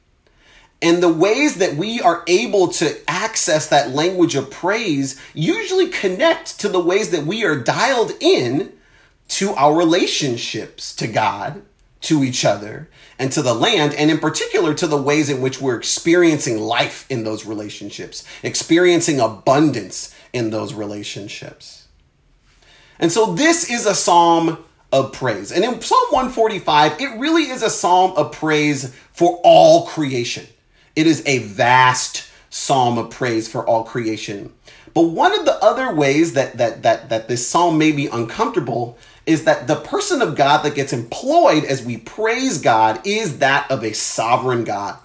And 0.82 1.00
the 1.00 1.12
ways 1.12 1.56
that 1.56 1.76
we 1.76 2.00
are 2.00 2.24
able 2.26 2.68
to 2.68 2.98
access 3.08 3.68
that 3.68 3.90
language 3.90 4.34
of 4.34 4.50
praise 4.50 5.18
usually 5.32 5.88
connect 5.88 6.58
to 6.58 6.68
the 6.68 6.80
ways 6.80 7.10
that 7.10 7.24
we 7.24 7.44
are 7.44 7.56
dialed 7.56 8.12
in 8.20 8.72
to 9.28 9.52
our 9.52 9.76
relationships 9.76 10.94
to 10.96 11.06
God, 11.06 11.62
to 12.02 12.24
each 12.24 12.44
other, 12.44 12.90
and 13.16 13.30
to 13.30 13.42
the 13.42 13.54
land, 13.54 13.94
and 13.94 14.10
in 14.10 14.18
particular 14.18 14.74
to 14.74 14.88
the 14.88 15.00
ways 15.00 15.30
in 15.30 15.40
which 15.40 15.60
we're 15.60 15.76
experiencing 15.76 16.58
life 16.58 17.06
in 17.08 17.22
those 17.22 17.46
relationships, 17.46 18.24
experiencing 18.42 19.20
abundance 19.20 20.12
in 20.32 20.50
those 20.50 20.74
relationships. 20.74 21.86
And 22.98 23.12
so 23.12 23.34
this 23.34 23.70
is 23.70 23.86
a 23.86 23.94
psalm 23.94 24.64
of 24.90 25.12
praise. 25.12 25.52
And 25.52 25.64
in 25.64 25.80
Psalm 25.80 26.06
145, 26.10 27.00
it 27.00 27.20
really 27.20 27.44
is 27.44 27.62
a 27.62 27.70
psalm 27.70 28.16
of 28.16 28.32
praise 28.32 28.94
for 29.12 29.40
all 29.44 29.86
creation. 29.86 30.46
It 30.94 31.06
is 31.06 31.22
a 31.26 31.38
vast 31.38 32.28
psalm 32.50 32.98
of 32.98 33.10
praise 33.10 33.48
for 33.48 33.66
all 33.66 33.84
creation. 33.84 34.52
But 34.94 35.02
one 35.02 35.38
of 35.38 35.46
the 35.46 35.62
other 35.64 35.94
ways 35.94 36.34
that 36.34 36.58
that 36.58 36.82
that 36.82 37.08
that 37.08 37.28
this 37.28 37.46
psalm 37.46 37.78
may 37.78 37.92
be 37.92 38.06
uncomfortable 38.08 38.98
is 39.24 39.44
that 39.44 39.66
the 39.66 39.76
person 39.76 40.20
of 40.20 40.36
God 40.36 40.62
that 40.62 40.74
gets 40.74 40.92
employed 40.92 41.64
as 41.64 41.84
we 41.84 41.96
praise 41.96 42.58
God 42.58 43.00
is 43.06 43.38
that 43.38 43.70
of 43.70 43.84
a 43.84 43.92
sovereign 43.94 44.64
God. 44.64 44.98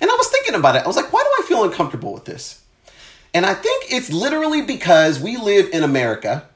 And 0.00 0.10
I 0.10 0.14
was 0.14 0.28
thinking 0.28 0.54
about 0.54 0.76
it. 0.76 0.82
I 0.82 0.86
was 0.86 0.96
like, 0.96 1.12
why 1.12 1.22
do 1.22 1.42
I 1.42 1.46
feel 1.46 1.64
uncomfortable 1.64 2.12
with 2.12 2.24
this? 2.24 2.62
And 3.32 3.46
I 3.46 3.54
think 3.54 3.84
it's 3.90 4.10
literally 4.10 4.62
because 4.62 5.20
we 5.20 5.36
live 5.36 5.70
in 5.72 5.84
America 5.84 6.48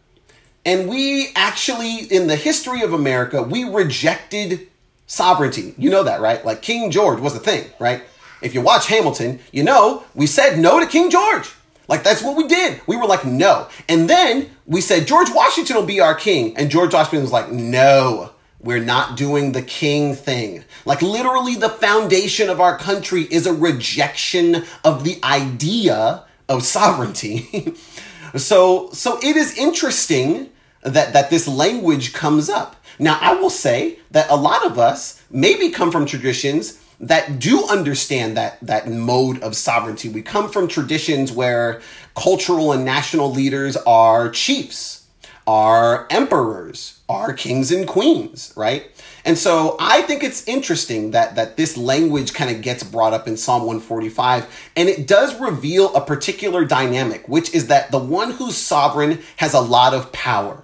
and 0.65 0.89
we 0.89 1.31
actually, 1.35 1.99
in 2.11 2.27
the 2.27 2.37
history 2.37 2.83
of 2.83 2.93
America, 2.93 3.43
we 3.43 3.65
rejected 3.65 4.69
sovereignty. 5.11 5.75
You 5.77 5.91
know 5.91 6.05
that, 6.05 6.21
right? 6.21 6.45
Like 6.45 6.63
King 6.63 6.91
George 6.93 7.21
was 7.21 7.35
a 7.35 7.41
thing, 7.41 7.69
right? 7.81 8.03
If 8.43 8.55
you 8.55 8.61
watch 8.61 8.87
Hamilton, 8.87 9.41
you 9.51 9.65
know 9.65 10.05
we 10.15 10.27
said 10.27 10.59
no 10.59 10.79
to 10.79 10.87
King 10.87 11.11
George. 11.11 11.53
Like 11.89 12.05
that's 12.05 12.23
what 12.23 12.37
we 12.37 12.47
did. 12.47 12.81
We 12.87 12.97
were 12.97 13.07
like, 13.07 13.25
no. 13.25 13.67
And 13.89 14.09
then 14.09 14.49
we 14.67 14.81
said, 14.81 15.09
George 15.09 15.29
Washington 15.35 15.75
will 15.75 15.85
be 15.85 16.01
our 16.01 16.15
king. 16.15 16.57
And 16.57 16.71
George 16.71 16.95
Washington 16.95 17.23
was 17.23 17.33
like, 17.33 17.51
no, 17.51 18.31
we're 18.61 18.79
not 18.79 19.17
doing 19.17 19.51
the 19.51 19.63
king 19.63 20.15
thing. 20.15 20.63
Like 20.85 21.03
literally 21.03 21.57
the 21.57 21.69
foundation 21.69 22.49
of 22.49 22.61
our 22.61 22.79
country 22.79 23.23
is 23.23 23.47
a 23.47 23.53
rejection 23.53 24.65
of 24.85 25.03
the 25.03 25.19
idea 25.25 26.25
of 26.49 26.63
sovereignty. 26.63 27.75
so, 28.37 28.91
so 28.93 29.19
it 29.19 29.37
is 29.37 29.59
interesting 29.59 30.51
that, 30.83 31.13
that 31.13 31.31
this 31.31 31.47
language 31.47 32.13
comes 32.13 32.49
up. 32.49 32.77
Now, 32.99 33.19
I 33.21 33.35
will 33.35 33.51
say 33.51 33.99
that 34.11 34.31
a 34.31 34.37
lot 34.37 34.65
of 34.65 34.79
us 34.79 35.23
maybe 35.31 35.71
come 35.71 35.91
from 35.91 36.07
traditions 36.07 36.79
that 37.01 37.39
do 37.39 37.67
understand 37.67 38.37
that 38.37 38.59
that 38.61 38.89
mode 38.89 39.43
of 39.43 39.57
sovereignty. 39.57 40.09
We 40.09 40.23
come 40.23 40.51
from 40.51 40.69
traditions 40.69 41.33
where 41.33 41.81
cultural 42.15 42.73
and 42.73 42.85
national 42.85 43.33
leaders 43.33 43.77
are 43.79 44.29
chiefs, 44.29 45.07
are 45.47 46.07
emperors, 46.11 47.01
are 47.09 47.33
kings 47.33 47.73
and 47.73 47.89
queens, 47.89 48.53
right? 48.55 48.91
And 49.25 49.39
so 49.39 49.77
I 49.81 50.03
think 50.03 50.23
it's 50.23 50.47
interesting 50.47 51.13
that 51.13 51.37
that 51.37 51.57
this 51.57 51.77
language 51.77 52.35
kind 52.35 52.55
of 52.55 52.63
gets 52.63 52.83
brought 52.83 53.15
up 53.15 53.27
in 53.27 53.37
Psalm 53.37 53.63
145 53.63 54.71
and 54.77 54.89
it 54.89 55.07
does 55.07 55.39
reveal 55.41 55.95
a 55.95 56.05
particular 56.05 56.65
dynamic, 56.65 57.29
which 57.29 57.53
is 57.55 57.69
that 57.69 57.91
the 57.91 57.99
one 57.99 58.33
who's 58.33 58.57
sovereign 58.57 59.21
has 59.37 59.55
a 59.55 59.61
lot 59.61 59.95
of 59.95 60.13
power. 60.13 60.63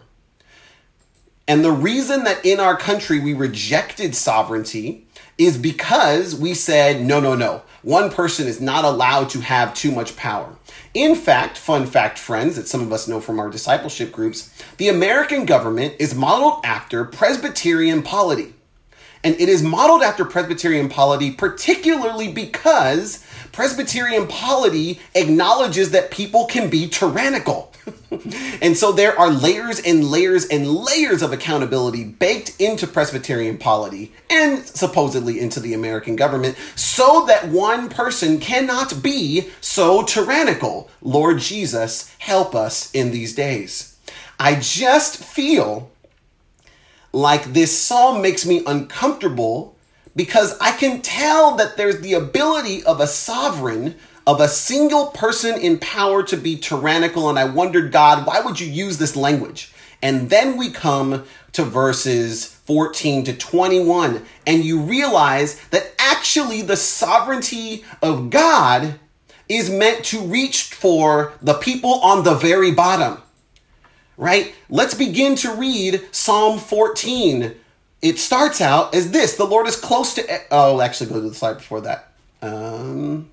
And 1.49 1.65
the 1.65 1.73
reason 1.73 2.25
that 2.25 2.45
in 2.45 2.59
our 2.59 2.77
country 2.77 3.21
we 3.21 3.33
rejected 3.33 4.15
sovereignty 4.15 5.07
is 5.39 5.59
because 5.59 6.35
we 6.35 6.55
said, 6.55 7.05
no, 7.05 7.21
no, 7.21 7.35
no. 7.35 7.63
One 7.83 8.11
person 8.11 8.49
is 8.49 8.61
not 8.61 8.85
allowed 8.85 9.31
to 9.31 9.41
have 9.41 9.75
too 9.75 9.93
much 9.93 10.17
power. 10.17 10.57
In 10.93 11.15
fact, 11.15 11.57
fun 11.57 11.87
fact, 11.87 12.19
friends, 12.19 12.57
that 12.57 12.67
some 12.67 12.81
of 12.81 12.93
us 12.93 13.07
know 13.07 13.21
from 13.21 13.39
our 13.39 13.49
discipleship 13.49 14.11
groups, 14.11 14.53
the 14.79 14.89
American 14.89 15.45
government 15.45 15.95
is 16.01 16.15
modeled 16.15 16.65
after 16.65 17.05
Presbyterian 17.05 18.03
polity. 18.03 18.55
And 19.23 19.35
it 19.41 19.49
is 19.49 19.63
modeled 19.63 20.03
after 20.03 20.25
Presbyterian 20.25 20.89
polity 20.89 21.31
particularly 21.31 22.33
because 22.33 23.25
Presbyterian 23.53 24.27
polity 24.27 25.01
acknowledges 25.15 25.91
that 25.91 26.11
people 26.11 26.47
can 26.47 26.69
be 26.71 26.89
tyrannical. 26.89 27.73
and 28.63 28.77
so 28.77 28.93
there 28.93 29.19
are 29.19 29.31
layers 29.31 29.79
and 29.81 30.05
layers 30.05 30.47
and 30.47 30.69
layers 30.69 31.23
of 31.23 31.33
accountability 31.33 32.05
baked 32.05 32.61
into 32.61 32.87
Presbyterian 32.87 33.59
polity 33.59 34.13
and 34.31 34.65
supposedly 34.65 35.39
into 35.39 35.61
the 35.61 35.75
American 35.75 36.17
government 36.17 36.57
so 36.75 37.25
that 37.27 37.49
one 37.49 37.89
person 37.89 38.39
cannot 38.39 39.03
be 39.03 39.51
so 39.61 40.03
tyrannical. 40.03 40.91
Lord 41.01 41.39
Jesus, 41.39 42.15
help 42.19 42.55
us 42.55 42.91
in 42.93 43.11
these 43.13 43.35
days. 43.35 43.97
I 44.39 44.57
just 44.57 45.23
feel 45.23 45.91
like 47.13 47.53
this 47.53 47.77
psalm 47.77 48.21
makes 48.21 48.45
me 48.45 48.63
uncomfortable 48.67 49.76
because 50.17 50.59
I 50.61 50.73
can 50.73 51.03
tell 51.03 51.55
that 51.57 51.77
there's 51.77 52.01
the 52.01 52.15
ability 52.15 52.83
of 52.83 53.01
a 53.01 53.07
sovereign 53.07 53.95
of 54.27 54.41
a 54.41 54.49
single 54.49 55.07
person 55.09 55.61
in 55.61 55.79
power 55.79 56.23
to 56.25 56.37
be 56.37 56.57
tyrannical. 56.57 57.31
And 57.31 57.39
I 57.39 57.45
wondered, 57.45 57.93
God, 57.93 58.27
why 58.27 58.41
would 58.41 58.59
you 58.59 58.67
use 58.67 58.99
this 58.99 59.15
language? 59.15 59.73
And 60.03 60.29
then 60.29 60.57
we 60.57 60.71
come 60.71 61.25
to 61.53 61.65
verses 61.65 62.45
14 62.45 63.25
to 63.25 63.37
21, 63.37 64.25
and 64.47 64.65
you 64.65 64.81
realize 64.81 65.61
that 65.69 65.95
actually 65.99 66.63
the 66.63 66.77
sovereignty 66.77 67.85
of 68.03 68.31
God 68.31 68.99
is 69.49 69.71
meant 69.71 70.05
to 70.07 70.21
reach 70.21 70.65
for 70.65 71.33
the 71.41 71.55
people 71.55 72.01
on 72.01 72.25
the 72.25 72.35
very 72.35 72.73
bottom. 72.73 73.23
Right? 74.17 74.55
Let's 74.69 74.95
begin 74.95 75.37
to 75.37 75.55
read 75.55 76.03
Psalm 76.11 76.59
14. 76.59 77.55
It 78.07 78.21
starts 78.21 78.61
out 78.61 78.95
as 78.95 79.11
this 79.11 79.35
The 79.37 79.45
Lord 79.45 79.67
is 79.67 79.75
close 79.75 80.15
to. 80.15 80.41
Oh, 80.53 80.81
actually, 80.81 81.11
go 81.11 81.21
to 81.21 81.29
the 81.29 81.35
slide 81.35 81.55
before 81.55 81.81
that. 81.81 82.13
Um, 82.41 83.31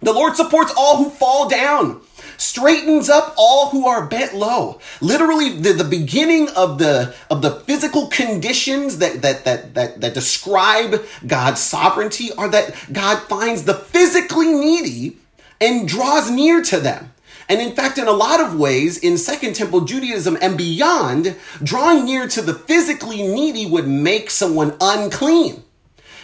the 0.00 0.12
Lord 0.12 0.36
supports 0.36 0.72
all 0.76 0.98
who 0.98 1.10
fall 1.10 1.48
down, 1.48 2.00
straightens 2.36 3.08
up 3.08 3.34
all 3.36 3.70
who 3.70 3.88
are 3.88 4.06
bent 4.06 4.34
low. 4.34 4.78
Literally, 5.00 5.58
the, 5.58 5.72
the 5.72 5.84
beginning 5.84 6.48
of 6.50 6.78
the 6.78 7.14
of 7.30 7.42
the 7.42 7.52
physical 7.60 8.06
conditions 8.08 8.98
that, 8.98 9.22
that 9.22 9.44
that 9.46 9.74
that 9.74 10.00
that 10.00 10.14
describe 10.14 11.04
God's 11.26 11.60
sovereignty 11.60 12.30
are 12.38 12.48
that 12.50 12.92
God 12.92 13.20
finds 13.22 13.64
the 13.64 13.74
physically 13.74 14.52
needy 14.52 15.16
and 15.60 15.88
draws 15.88 16.30
near 16.30 16.62
to 16.62 16.78
them. 16.78 17.13
And 17.54 17.62
in 17.62 17.76
fact, 17.76 17.98
in 17.98 18.08
a 18.08 18.10
lot 18.10 18.40
of 18.40 18.58
ways, 18.58 18.98
in 18.98 19.16
Second 19.16 19.54
Temple 19.54 19.82
Judaism 19.82 20.36
and 20.42 20.58
beyond, 20.58 21.36
drawing 21.62 22.04
near 22.04 22.26
to 22.26 22.42
the 22.42 22.52
physically 22.52 23.22
needy 23.22 23.64
would 23.64 23.86
make 23.86 24.28
someone 24.28 24.76
unclean. 24.80 25.63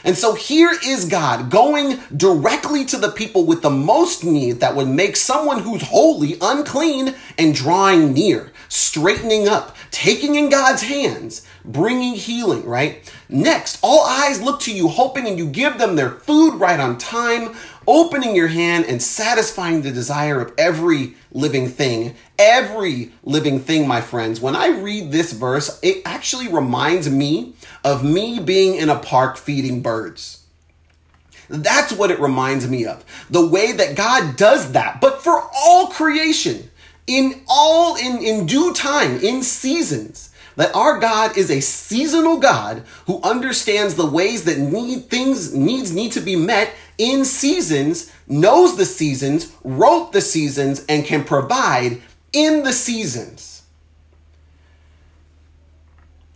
And 0.04 0.16
so 0.16 0.34
here 0.34 0.72
is 0.84 1.04
God 1.04 1.50
going 1.50 2.00
directly 2.16 2.84
to 2.86 2.96
the 2.96 3.10
people 3.10 3.44
with 3.44 3.62
the 3.62 3.70
most 3.70 4.24
need 4.24 4.60
that 4.60 4.74
would 4.74 4.88
make 4.88 5.16
someone 5.16 5.60
who's 5.60 5.82
holy 5.82 6.36
unclean 6.40 7.14
and 7.38 7.54
drawing 7.54 8.12
near, 8.12 8.50
straightening 8.68 9.48
up, 9.48 9.76
taking 9.90 10.36
in 10.36 10.48
God's 10.48 10.82
hands, 10.82 11.46
bringing 11.64 12.14
healing, 12.14 12.64
right? 12.64 13.12
Next, 13.28 13.78
all 13.82 14.06
eyes 14.06 14.40
look 14.40 14.60
to 14.60 14.74
you, 14.74 14.88
hoping 14.88 15.26
and 15.26 15.38
you 15.38 15.48
give 15.48 15.78
them 15.78 15.96
their 15.96 16.10
food 16.10 16.54
right 16.54 16.80
on 16.80 16.98
time, 16.98 17.54
opening 17.86 18.34
your 18.34 18.48
hand 18.48 18.86
and 18.86 19.02
satisfying 19.02 19.82
the 19.82 19.90
desire 19.90 20.40
of 20.40 20.52
every 20.56 21.14
living 21.32 21.68
thing. 21.68 22.14
Every 22.40 23.12
living 23.22 23.60
thing, 23.60 23.86
my 23.86 24.00
friends. 24.00 24.40
When 24.40 24.56
I 24.56 24.68
read 24.68 25.12
this 25.12 25.32
verse, 25.34 25.78
it 25.82 26.00
actually 26.06 26.48
reminds 26.48 27.10
me 27.10 27.52
of 27.84 28.02
me 28.02 28.40
being 28.40 28.76
in 28.76 28.88
a 28.88 28.98
park 28.98 29.36
feeding 29.36 29.82
birds. 29.82 30.42
That's 31.50 31.92
what 31.92 32.10
it 32.10 32.18
reminds 32.18 32.66
me 32.66 32.86
of. 32.86 33.04
The 33.28 33.46
way 33.46 33.72
that 33.72 33.94
God 33.94 34.36
does 34.36 34.72
that, 34.72 35.02
but 35.02 35.22
for 35.22 35.42
all 35.54 35.88
creation, 35.88 36.70
in 37.06 37.42
all, 37.46 37.96
in, 37.96 38.22
in 38.22 38.46
due 38.46 38.72
time, 38.72 39.18
in 39.20 39.42
seasons. 39.42 40.28
That 40.56 40.74
our 40.74 40.98
God 40.98 41.36
is 41.36 41.50
a 41.50 41.60
seasonal 41.60 42.38
God 42.38 42.84
who 43.06 43.20
understands 43.22 43.94
the 43.94 44.06
ways 44.06 44.44
that 44.44 44.58
need 44.58 45.08
things 45.08 45.54
needs 45.54 45.92
need 45.92 46.12
to 46.12 46.20
be 46.20 46.36
met 46.36 46.74
in 46.98 47.24
seasons, 47.24 48.12
knows 48.28 48.76
the 48.76 48.84
seasons, 48.84 49.52
wrote 49.64 50.12
the 50.12 50.20
seasons, 50.20 50.84
and 50.88 51.04
can 51.04 51.24
provide 51.24 52.02
in 52.32 52.62
the 52.62 52.72
seasons. 52.72 53.62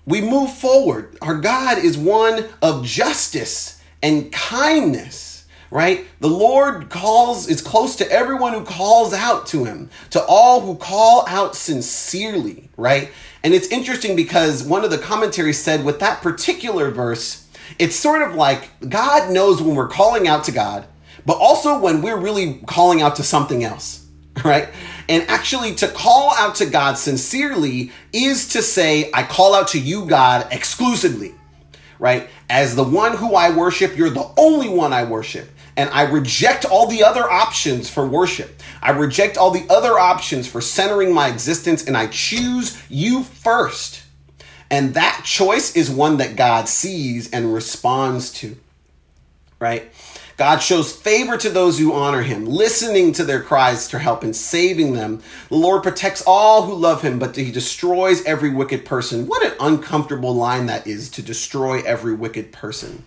We 0.07 0.21
move 0.21 0.53
forward. 0.53 1.17
Our 1.23 1.39
God 1.39 1.79
is 1.79 1.97
one 1.97 2.47
of 2.61 2.85
justice 2.85 3.81
and 4.03 4.31
kindness, 4.33 5.47
right? 5.71 6.07
The 6.21 6.29
Lord 6.29 6.91
calls, 6.91 7.49
is 7.49 7.63
close 7.63 7.97
to 7.97 8.11
everyone 8.11 8.53
who 8.53 8.65
calls 8.65 9.15
out 9.15 9.47
to 9.49 9.65
him, 9.65 9.89
to 10.11 10.23
all 10.23 10.61
who 10.61 10.77
call 10.77 11.27
out 11.27 11.57
sincerely, 11.57 12.69
right? 12.77 13.11
And 13.43 13.55
it's 13.55 13.69
interesting 13.69 14.15
because 14.15 14.63
one 14.63 14.85
of 14.85 14.91
the 14.91 14.99
commentaries 14.99 15.59
said 15.63 15.85
with 15.85 16.01
that 16.01 16.21
particular 16.21 16.91
verse, 16.91 17.47
it's 17.79 17.97
sort 17.97 18.23
of 18.23 18.35
like 18.35 18.71
God 18.89 19.31
knows 19.31 19.63
when 19.63 19.75
we're 19.75 19.89
calling 19.89 20.29
out 20.29 20.45
to 20.45 20.53
God, 20.53 20.87
but 21.25 21.39
also 21.39 21.79
when 21.79 22.03
we're 22.03 22.19
really 22.19 22.61
calling 22.67 23.01
out 23.01 23.17
to 23.17 23.23
something 23.23 23.65
else, 23.65 24.07
right? 24.45 24.69
And 25.09 25.25
actually, 25.29 25.75
to 25.77 25.89
call 25.89 26.33
out 26.35 26.57
to 26.57 26.67
God 26.67 26.99
sincerely 26.99 27.93
is 28.13 28.49
to 28.49 28.63
say, 28.63 29.11
I 29.13 29.23
call 29.23 29.55
out 29.55 29.69
to 29.69 29.81
you, 29.81 30.07
God, 30.07 30.47
exclusively, 30.51 31.35
right? 31.99 32.29
As 32.49 32.75
the 32.75 32.85
one 32.85 33.17
who 33.17 33.35
I 33.35 33.55
worship, 33.55 33.97
you're 33.97 34.11
the 34.11 34.31
only 34.37 34.69
one 34.69 34.93
I 34.93 35.05
worship. 35.05 35.51
And 35.77 35.91
I 35.91 36.03
reject 36.03 36.65
all 36.65 36.87
the 36.87 37.03
other 37.03 37.29
options 37.29 37.91
for 37.91 38.07
worship. 38.07 38.63
I 38.81 38.93
reject 38.93 39.37
all 39.37 39.51
the 39.51 39.67
other 39.69 39.99
options 39.99 40.47
for 40.47 40.61
centering 40.61 41.13
my 41.13 41.29
existence, 41.29 41.85
and 41.85 41.97
I 41.97 42.07
choose 42.07 42.81
you 42.89 43.25
first. 43.25 44.05
And 44.71 44.95
that 44.95 45.23
choice 45.25 45.77
is 45.77 45.91
one 45.91 46.19
that 46.19 46.37
God 46.37 46.69
sees 46.69 47.31
and 47.31 47.53
responds 47.53 48.33
to, 48.35 48.57
right? 49.59 49.93
God 50.37 50.59
shows 50.59 50.93
favor 50.93 51.37
to 51.37 51.49
those 51.49 51.79
who 51.79 51.93
honor 51.93 52.23
him, 52.23 52.45
listening 52.45 53.13
to 53.13 53.25
their 53.25 53.41
cries 53.41 53.89
for 53.89 53.99
help 53.99 54.25
and 54.25 54.35
saving 54.35 54.95
them. 54.95 55.23
The 55.49 55.57
Lord 55.57 55.83
protects 55.83 56.25
all 56.27 56.63
who 56.63 56.75
love 56.75 57.03
him, 57.03 57.19
but 57.19 57.37
he 57.37 57.53
destroys 57.53 58.25
every 58.25 58.51
wicked 58.51 58.85
person. 58.85 59.27
What 59.27 59.47
an 59.47 59.55
uncomfortable 59.61 60.35
line 60.35 60.67
that 60.67 60.87
is 60.87 61.09
to 61.11 61.23
destroy 61.23 61.83
every 61.83 62.15
wicked 62.15 62.53
person. 62.53 63.05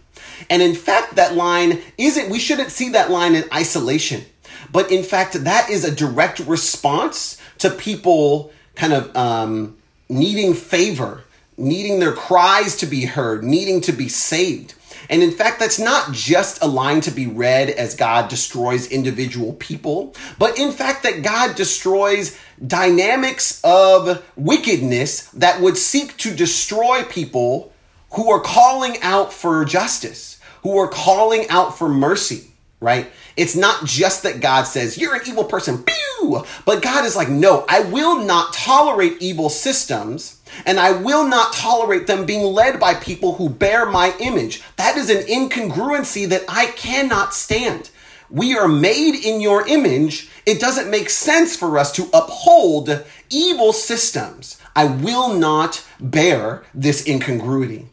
And 0.49 0.61
in 0.61 0.75
fact, 0.75 1.15
that 1.15 1.35
line 1.35 1.81
isn't, 1.97 2.29
we 2.29 2.39
shouldn't 2.39 2.71
see 2.71 2.89
that 2.89 3.11
line 3.11 3.35
in 3.35 3.43
isolation. 3.53 4.23
But 4.71 4.91
in 4.91 5.03
fact, 5.03 5.43
that 5.43 5.69
is 5.69 5.83
a 5.83 5.93
direct 5.93 6.39
response 6.39 7.41
to 7.59 7.69
people 7.69 8.51
kind 8.75 8.93
of 8.93 9.15
um, 9.15 9.77
needing 10.09 10.53
favor, 10.53 11.23
needing 11.57 11.99
their 11.99 12.13
cries 12.13 12.77
to 12.77 12.85
be 12.85 13.05
heard, 13.05 13.43
needing 13.43 13.81
to 13.81 13.91
be 13.91 14.07
saved. 14.07 14.73
And 15.09 15.23
in 15.23 15.31
fact, 15.31 15.59
that's 15.59 15.79
not 15.79 16.11
just 16.11 16.61
a 16.61 16.67
line 16.67 17.01
to 17.01 17.11
be 17.11 17.27
read 17.27 17.69
as 17.69 17.95
God 17.95 18.29
destroys 18.29 18.91
individual 18.91 19.53
people, 19.53 20.15
but 20.37 20.57
in 20.59 20.71
fact, 20.71 21.03
that 21.03 21.23
God 21.23 21.55
destroys 21.55 22.37
dynamics 22.65 23.61
of 23.63 24.25
wickedness 24.35 25.27
that 25.31 25.61
would 25.61 25.77
seek 25.77 26.17
to 26.17 26.33
destroy 26.33 27.03
people 27.03 27.71
who 28.13 28.29
are 28.31 28.41
calling 28.41 28.97
out 29.01 29.31
for 29.31 29.63
justice, 29.65 30.39
who 30.63 30.77
are 30.77 30.87
calling 30.87 31.47
out 31.49 31.77
for 31.77 31.87
mercy, 31.87 32.51
right? 32.79 33.09
It's 33.35 33.55
not 33.55 33.85
just 33.85 34.23
that 34.23 34.39
God 34.39 34.63
says, 34.63 34.97
you're 34.97 35.15
an 35.15 35.21
evil 35.27 35.43
person, 35.43 35.83
pew! 35.83 36.43
But 36.65 36.81
God 36.81 37.05
is 37.05 37.15
like, 37.15 37.29
no, 37.29 37.65
I 37.69 37.81
will 37.81 38.23
not 38.23 38.53
tolerate 38.53 39.21
evil 39.21 39.49
systems 39.49 40.36
and 40.65 40.79
I 40.79 40.91
will 40.91 41.27
not 41.27 41.53
tolerate 41.53 42.07
them 42.07 42.25
being 42.25 42.43
led 42.43 42.79
by 42.79 42.93
people 42.93 43.35
who 43.35 43.49
bear 43.49 43.85
my 43.85 44.13
image. 44.19 44.61
That 44.75 44.97
is 44.97 45.09
an 45.09 45.23
incongruency 45.27 46.27
that 46.29 46.43
I 46.47 46.67
cannot 46.67 47.33
stand. 47.33 47.89
We 48.29 48.57
are 48.57 48.67
made 48.67 49.15
in 49.15 49.39
your 49.39 49.65
image. 49.67 50.29
It 50.45 50.59
doesn't 50.59 50.91
make 50.91 51.09
sense 51.09 51.55
for 51.55 51.77
us 51.77 51.91
to 51.93 52.09
uphold 52.13 53.05
evil 53.29 53.73
systems. 53.73 54.59
I 54.75 54.85
will 54.85 55.33
not 55.33 55.85
bear 55.99 56.63
this 56.73 57.07
incongruity. 57.07 57.87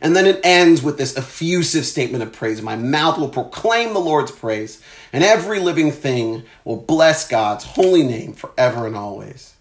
And 0.00 0.16
then 0.16 0.26
it 0.26 0.40
ends 0.42 0.82
with 0.82 0.98
this 0.98 1.16
effusive 1.16 1.86
statement 1.86 2.24
of 2.24 2.32
praise. 2.32 2.60
My 2.60 2.74
mouth 2.74 3.18
will 3.18 3.28
proclaim 3.28 3.92
the 3.92 4.00
Lord's 4.00 4.32
praise, 4.32 4.82
and 5.12 5.22
every 5.22 5.60
living 5.60 5.92
thing 5.92 6.42
will 6.64 6.78
bless 6.78 7.28
God's 7.28 7.62
holy 7.64 8.02
name 8.02 8.32
forever 8.32 8.84
and 8.86 8.96
always. 8.96 9.54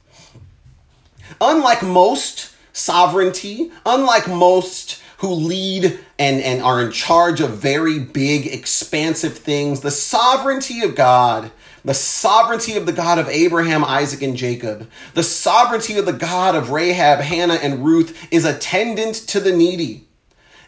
Unlike 1.40 1.84
most 1.84 2.56
sovereignty, 2.74 3.72
unlike 3.86 4.28
most 4.28 5.02
who 5.18 5.30
lead 5.30 6.00
and, 6.18 6.42
and 6.42 6.62
are 6.62 6.82
in 6.82 6.92
charge 6.92 7.42
of 7.42 7.52
very 7.52 8.00
big, 8.00 8.48
expansive 8.48 9.38
things, 9.38 9.82
the 9.82 9.92
sovereignty 9.92 10.82
of 10.82 10.96
God 10.96 11.52
the 11.84 11.94
sovereignty 11.94 12.78
of 12.78 12.86
the 12.86 12.94
God 12.94 13.18
of 13.18 13.28
Abraham, 13.30 13.84
Isaac, 13.84 14.22
and 14.22 14.38
Jacob, 14.38 14.90
the 15.14 15.24
sovereignty 15.24 15.98
of 15.98 16.06
the 16.06 16.14
God 16.14 16.56
of 16.56 16.70
Rahab, 16.70 17.20
Hannah, 17.20 17.56
and 17.56 17.84
Ruth 17.84 18.28
is 18.32 18.46
attendant 18.46 19.16
to 19.28 19.40
the 19.40 19.52
needy. 19.52 20.08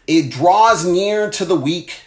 It 0.06 0.30
draws 0.30 0.84
near 0.84 1.30
to 1.30 1.44
the 1.44 1.56
weak. 1.56 2.00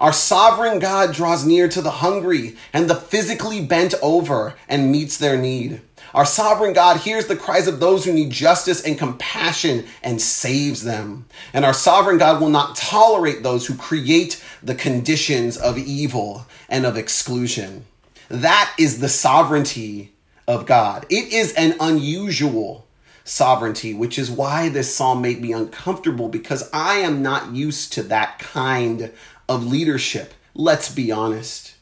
Our 0.00 0.12
sovereign 0.12 0.78
God 0.78 1.14
draws 1.14 1.44
near 1.44 1.68
to 1.68 1.80
the 1.80 1.90
hungry 1.90 2.56
and 2.72 2.88
the 2.88 2.94
physically 2.94 3.64
bent 3.64 3.94
over 4.02 4.54
and 4.68 4.90
meets 4.90 5.16
their 5.16 5.36
need. 5.36 5.82
Our 6.14 6.26
sovereign 6.26 6.72
God 6.72 6.98
hears 6.98 7.26
the 7.26 7.36
cries 7.36 7.68
of 7.68 7.80
those 7.80 8.04
who 8.04 8.12
need 8.12 8.30
justice 8.30 8.82
and 8.82 8.98
compassion 8.98 9.84
and 10.02 10.20
saves 10.20 10.82
them. 10.82 11.26
And 11.52 11.64
our 11.64 11.74
sovereign 11.74 12.18
God 12.18 12.40
will 12.40 12.48
not 12.48 12.76
tolerate 12.76 13.42
those 13.42 13.66
who 13.66 13.76
create 13.76 14.42
the 14.62 14.74
conditions 14.74 15.56
of 15.56 15.78
evil 15.78 16.46
and 16.68 16.84
of 16.84 16.96
exclusion. 16.96 17.84
That 18.28 18.72
is 18.78 19.00
the 19.00 19.08
sovereignty 19.08 20.12
of 20.46 20.66
God. 20.66 21.06
It 21.10 21.32
is 21.32 21.52
an 21.54 21.74
unusual 21.80 22.86
sovereignty, 23.24 23.94
which 23.94 24.18
is 24.18 24.30
why 24.30 24.68
this 24.68 24.94
psalm 24.94 25.22
made 25.22 25.40
me 25.40 25.52
uncomfortable 25.52 26.28
because 26.28 26.68
I 26.72 26.96
am 26.96 27.22
not 27.22 27.52
used 27.52 27.92
to 27.94 28.02
that 28.04 28.38
kind 28.40 29.12
of 29.48 29.66
leadership. 29.66 30.34
Let's 30.54 30.92
be 30.92 31.12
honest. 31.12 31.74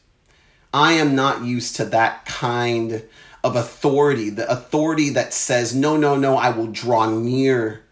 I 0.71 0.93
am 0.93 1.15
not 1.15 1.43
used 1.43 1.75
to 1.77 1.85
that 1.85 2.25
kind 2.25 3.03
of 3.43 3.55
authority, 3.55 4.29
the 4.29 4.49
authority 4.49 5.09
that 5.11 5.33
says, 5.33 5.73
no, 5.73 5.95
no, 5.95 6.15
no, 6.15 6.37
I 6.37 6.49
will 6.49 6.67
draw 6.67 7.09
near 7.09 7.85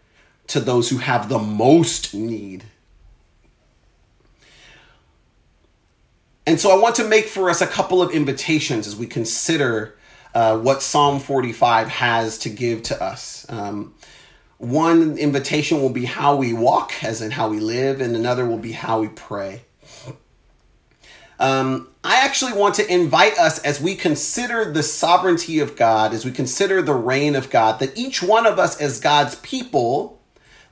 to 0.48 0.60
those 0.60 0.90
who 0.90 0.98
have 0.98 1.28
the 1.28 1.38
most 1.38 2.14
need. 2.14 2.64
And 6.46 6.58
so 6.58 6.70
I 6.70 6.80
want 6.80 6.96
to 6.96 7.04
make 7.04 7.26
for 7.26 7.50
us 7.50 7.60
a 7.60 7.66
couple 7.66 8.00
of 8.00 8.10
invitations 8.10 8.86
as 8.86 8.96
we 8.96 9.06
consider 9.06 9.96
uh, 10.34 10.58
what 10.58 10.82
Psalm 10.82 11.20
45 11.20 11.88
has 11.88 12.38
to 12.38 12.48
give 12.48 12.82
to 12.84 13.02
us. 13.02 13.44
Um, 13.50 13.94
one 14.56 15.18
invitation 15.18 15.80
will 15.80 15.90
be 15.90 16.04
how 16.04 16.36
we 16.36 16.52
walk, 16.52 17.04
as 17.04 17.20
in 17.20 17.30
how 17.30 17.48
we 17.48 17.60
live, 17.60 18.00
and 18.00 18.16
another 18.16 18.46
will 18.46 18.58
be 18.58 18.72
how 18.72 19.00
we 19.00 19.08
pray. 19.08 19.62
Um, 21.38 21.88
I 22.02 22.24
actually 22.24 22.52
want 22.52 22.74
to 22.76 22.92
invite 22.92 23.38
us 23.38 23.58
as 23.60 23.80
we 23.80 23.94
consider 23.94 24.72
the 24.72 24.82
sovereignty 24.82 25.60
of 25.60 25.76
God, 25.76 26.12
as 26.12 26.24
we 26.24 26.32
consider 26.32 26.82
the 26.82 26.94
reign 26.94 27.36
of 27.36 27.50
God, 27.50 27.80
that 27.80 27.96
each 27.96 28.22
one 28.22 28.46
of 28.46 28.58
us 28.58 28.80
as 28.80 29.00
God's 29.00 29.36
people 29.36 30.20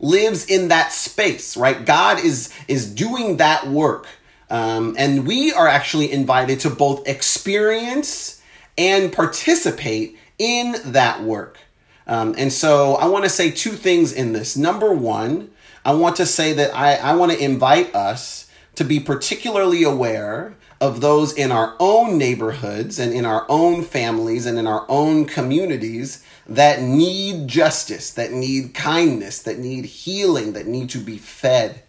lives 0.01 0.47
in 0.47 0.69
that 0.69 0.93
space, 0.93 1.57
right? 1.57 1.85
God 1.85 2.25
is, 2.25 2.53
is 2.69 2.93
doing 2.93 3.37
that 3.37 3.67
work. 3.67 4.07
Um, 4.51 4.95
and 4.99 5.27
we 5.27 5.53
are 5.53 5.67
actually 5.67 6.13
invited 6.13 6.61
to 6.61 6.71
both 6.71 7.07
experience 7.09 8.43
and 8.79 9.13
participate 9.13 10.19
in 10.39 10.77
that 10.85 11.23
work. 11.23 11.59
Um, 12.07 12.35
and 12.39 12.53
so 12.53 12.95
I 12.95 13.07
want 13.07 13.25
to 13.25 13.31
say 13.31 13.51
two 13.51 13.73
things 13.73 14.13
in 14.13 14.33
this. 14.33 14.57
Number 14.57 14.93
one, 14.93 15.51
I 15.85 15.95
want 15.95 16.17
to 16.17 16.27
say 16.27 16.53
that 16.53 16.75
I, 16.75 16.97
I 16.97 17.17
want 17.17 17.33
to 17.33 17.39
invite 17.39 17.95
us 17.95 18.51
to 18.77 18.85
be 18.85 19.01
particularly 19.01 19.83
aware 19.83 20.56
of 20.81 21.01
those 21.01 21.33
in 21.33 21.51
our 21.51 21.75
own 21.81 22.19
neighborhoods 22.19 22.99
and 22.99 23.13
in 23.13 23.25
our 23.25 23.47
own 23.49 23.83
families 23.83 24.45
and 24.47 24.59
in 24.59 24.67
our 24.67 24.85
own 24.89 25.25
communities 25.25 26.23
that 26.47 26.83
need 26.83 27.49
justice, 27.49 28.13
that 28.13 28.33
need 28.33 28.75
kindness, 28.75 29.43
that 29.43 29.59
need 29.59 29.85
healing, 29.87 30.53
that 30.53 30.67
need 30.67 30.91
to 30.91 30.99
be 30.99 31.17
fed. 31.17 31.83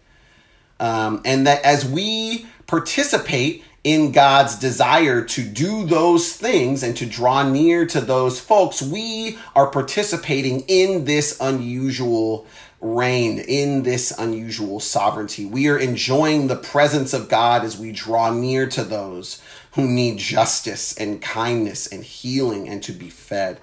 Um, 0.79 1.21
and 1.25 1.45
that 1.47 1.63
as 1.63 1.87
we 1.87 2.45
participate 2.65 3.63
in 3.83 4.11
God's 4.11 4.55
desire 4.57 5.23
to 5.23 5.43
do 5.43 5.85
those 5.85 6.33
things 6.33 6.83
and 6.83 6.95
to 6.97 7.05
draw 7.05 7.47
near 7.47 7.85
to 7.87 8.01
those 8.01 8.39
folks, 8.39 8.81
we 8.81 9.37
are 9.55 9.67
participating 9.67 10.61
in 10.67 11.05
this 11.05 11.37
unusual 11.39 12.45
reign, 12.79 13.39
in 13.39 13.83
this 13.83 14.11
unusual 14.17 14.79
sovereignty. 14.79 15.45
We 15.45 15.67
are 15.67 15.77
enjoying 15.77 16.47
the 16.47 16.55
presence 16.55 17.13
of 17.13 17.29
God 17.29 17.63
as 17.63 17.77
we 17.77 17.91
draw 17.91 18.31
near 18.31 18.67
to 18.67 18.83
those 18.83 19.41
who 19.73 19.87
need 19.87 20.19
justice 20.19 20.95
and 20.97 21.21
kindness 21.21 21.87
and 21.87 22.03
healing 22.03 22.67
and 22.69 22.83
to 22.83 22.91
be 22.91 23.09
fed. 23.09 23.59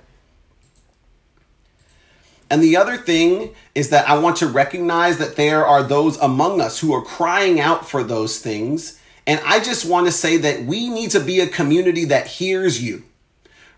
And 2.51 2.63
the 2.63 2.77
other 2.77 2.97
thing 2.97 3.55
is 3.75 3.91
that 3.91 4.09
I 4.09 4.19
want 4.19 4.37
to 4.37 4.47
recognize 4.47 5.19
that 5.19 5.37
there 5.37 5.65
are 5.65 5.83
those 5.83 6.19
among 6.19 6.61
us 6.61 6.81
who 6.81 6.93
are 6.93 7.03
crying 7.03 7.59
out 7.59 7.89
for 7.89 8.05
those 8.05 8.39
things 8.39 9.01
and 9.27 9.41
I 9.45 9.61
just 9.61 9.87
want 9.87 10.07
to 10.07 10.13
say 10.13 10.37
that 10.39 10.65
we 10.65 10.89
need 10.89 11.11
to 11.13 11.21
be 11.21 11.41
a 11.41 11.47
community 11.47 12.05
that 12.07 12.27
hears 12.27 12.83
you, 12.83 13.05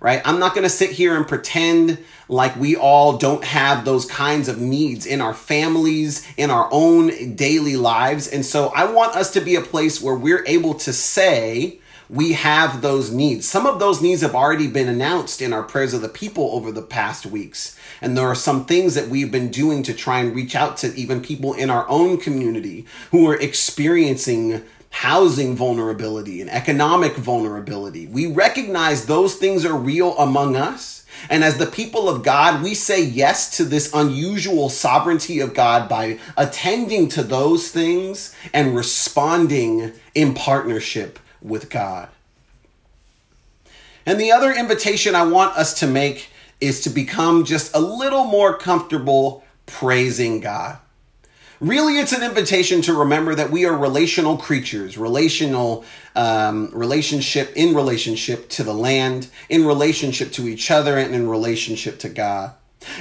right? 0.00 0.20
I'm 0.24 0.38
not 0.38 0.54
going 0.54 0.64
to 0.64 0.70
sit 0.70 0.90
here 0.90 1.16
and 1.16 1.26
pretend 1.26 1.98
like 2.28 2.56
we 2.56 2.76
all 2.76 3.18
don't 3.18 3.44
have 3.44 3.84
those 3.84 4.04
kinds 4.06 4.48
of 4.48 4.60
needs 4.60 5.06
in 5.06 5.20
our 5.20 5.34
families, 5.34 6.26
in 6.36 6.50
our 6.50 6.68
own 6.72 7.34
daily 7.34 7.76
lives. 7.76 8.28
And 8.28 8.44
so 8.44 8.68
I 8.74 8.90
want 8.90 9.16
us 9.16 9.32
to 9.32 9.40
be 9.40 9.54
a 9.54 9.60
place 9.60 10.02
where 10.02 10.14
we're 10.14 10.44
able 10.46 10.74
to 10.74 10.92
say, 10.92 11.80
we 12.08 12.34
have 12.34 12.82
those 12.82 13.10
needs. 13.10 13.48
Some 13.48 13.66
of 13.66 13.80
those 13.80 14.00
needs 14.00 14.22
have 14.22 14.34
already 14.34 14.68
been 14.68 14.88
announced 14.88 15.42
in 15.42 15.52
our 15.52 15.64
prayers 15.64 15.92
of 15.92 16.02
the 16.02 16.08
people 16.08 16.50
over 16.52 16.70
the 16.70 16.82
past 16.82 17.26
weeks. 17.26 17.76
And 18.00 18.16
there 18.16 18.28
are 18.28 18.36
some 18.36 18.64
things 18.64 18.94
that 18.94 19.08
we've 19.08 19.32
been 19.32 19.50
doing 19.50 19.82
to 19.84 19.92
try 19.92 20.20
and 20.20 20.34
reach 20.34 20.54
out 20.54 20.76
to 20.78 20.94
even 20.94 21.20
people 21.20 21.52
in 21.54 21.68
our 21.68 21.88
own 21.88 22.18
community 22.18 22.86
who 23.10 23.28
are 23.28 23.36
experiencing 23.36 24.62
housing 24.96 25.54
vulnerability 25.54 26.40
and 26.40 26.48
economic 26.48 27.14
vulnerability. 27.16 28.06
We 28.06 28.28
recognize 28.28 29.04
those 29.04 29.34
things 29.34 29.66
are 29.66 29.76
real 29.76 30.16
among 30.16 30.56
us. 30.56 31.04
And 31.28 31.44
as 31.44 31.58
the 31.58 31.66
people 31.66 32.08
of 32.08 32.22
God, 32.22 32.62
we 32.62 32.72
say 32.72 33.04
yes 33.04 33.58
to 33.58 33.64
this 33.64 33.92
unusual 33.92 34.70
sovereignty 34.70 35.40
of 35.40 35.52
God 35.52 35.86
by 35.86 36.18
attending 36.38 37.10
to 37.10 37.22
those 37.22 37.70
things 37.70 38.34
and 38.54 38.74
responding 38.74 39.92
in 40.14 40.32
partnership 40.32 41.18
with 41.42 41.68
God. 41.68 42.08
And 44.06 44.18
the 44.18 44.32
other 44.32 44.50
invitation 44.50 45.14
I 45.14 45.24
want 45.24 45.58
us 45.58 45.78
to 45.80 45.86
make 45.86 46.30
is 46.58 46.80
to 46.80 46.90
become 46.90 47.44
just 47.44 47.76
a 47.76 47.80
little 47.80 48.24
more 48.24 48.56
comfortable 48.56 49.44
praising 49.66 50.40
God. 50.40 50.78
Really, 51.60 51.98
it's 51.98 52.12
an 52.12 52.22
invitation 52.22 52.82
to 52.82 52.92
remember 52.92 53.34
that 53.34 53.50
we 53.50 53.64
are 53.64 53.74
relational 53.74 54.36
creatures, 54.36 54.98
relational 54.98 55.84
um, 56.14 56.70
relationship 56.72 57.52
in 57.56 57.74
relationship 57.74 58.50
to 58.50 58.62
the 58.62 58.74
land, 58.74 59.28
in 59.48 59.64
relationship 59.64 60.32
to 60.32 60.48
each 60.48 60.70
other, 60.70 60.98
and 60.98 61.14
in 61.14 61.28
relationship 61.28 61.98
to 62.00 62.10
God. 62.10 62.52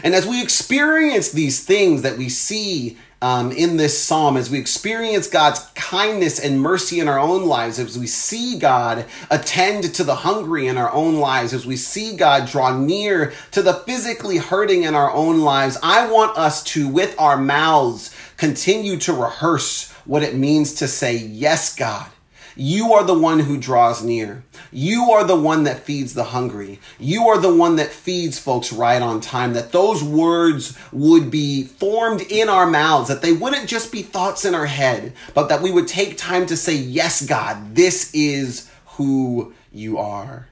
And 0.03 0.15
as 0.15 0.25
we 0.25 0.41
experience 0.41 1.31
these 1.31 1.65
things 1.65 2.01
that 2.03 2.17
we 2.17 2.29
see 2.29 2.97
um, 3.21 3.51
in 3.51 3.77
this 3.77 4.01
psalm, 4.01 4.37
as 4.37 4.49
we 4.49 4.59
experience 4.59 5.27
God's 5.27 5.59
kindness 5.75 6.39
and 6.39 6.61
mercy 6.61 6.99
in 6.99 7.07
our 7.07 7.19
own 7.19 7.45
lives, 7.45 7.79
as 7.79 7.97
we 7.97 8.07
see 8.07 8.57
God 8.57 9.05
attend 9.31 9.95
to 9.95 10.03
the 10.03 10.15
hungry 10.15 10.67
in 10.67 10.77
our 10.77 10.91
own 10.91 11.15
lives, 11.15 11.53
as 11.53 11.65
we 11.65 11.75
see 11.75 12.15
God 12.15 12.47
draw 12.47 12.77
near 12.77 13.33
to 13.51 13.61
the 13.61 13.73
physically 13.73 14.37
hurting 14.37 14.83
in 14.83 14.95
our 14.95 15.11
own 15.11 15.41
lives, 15.41 15.77
I 15.81 16.09
want 16.09 16.37
us 16.37 16.63
to, 16.65 16.87
with 16.87 17.19
our 17.19 17.37
mouths, 17.37 18.14
continue 18.37 18.97
to 18.97 19.13
rehearse 19.13 19.91
what 20.05 20.23
it 20.23 20.35
means 20.35 20.73
to 20.75 20.87
say, 20.87 21.17
Yes, 21.17 21.75
God. 21.75 22.09
You 22.57 22.93
are 22.93 23.03
the 23.03 23.17
one 23.17 23.41
who 23.41 23.57
draws 23.57 24.01
near. 24.01 24.45
You 24.71 25.11
are 25.11 25.25
the 25.25 25.35
one 25.35 25.63
that 25.63 25.83
feeds 25.83 26.13
the 26.13 26.23
hungry. 26.23 26.79
You 26.97 27.27
are 27.27 27.37
the 27.37 27.53
one 27.53 27.75
that 27.75 27.91
feeds 27.91 28.39
folks 28.39 28.71
right 28.71 29.01
on 29.01 29.19
time. 29.19 29.53
That 29.53 29.73
those 29.73 30.01
words 30.01 30.77
would 30.93 31.29
be 31.29 31.63
formed 31.63 32.21
in 32.21 32.47
our 32.47 32.65
mouths, 32.65 33.09
that 33.09 33.21
they 33.21 33.33
wouldn't 33.33 33.67
just 33.67 33.91
be 33.91 34.03
thoughts 34.03 34.45
in 34.45 34.55
our 34.55 34.67
head, 34.67 35.13
but 35.33 35.49
that 35.49 35.61
we 35.61 35.71
would 35.71 35.87
take 35.87 36.17
time 36.17 36.45
to 36.45 36.55
say, 36.55 36.75
Yes, 36.75 37.25
God, 37.25 37.75
this 37.75 38.13
is 38.13 38.71
who 38.85 39.53
you 39.73 39.97
are. 39.97 40.47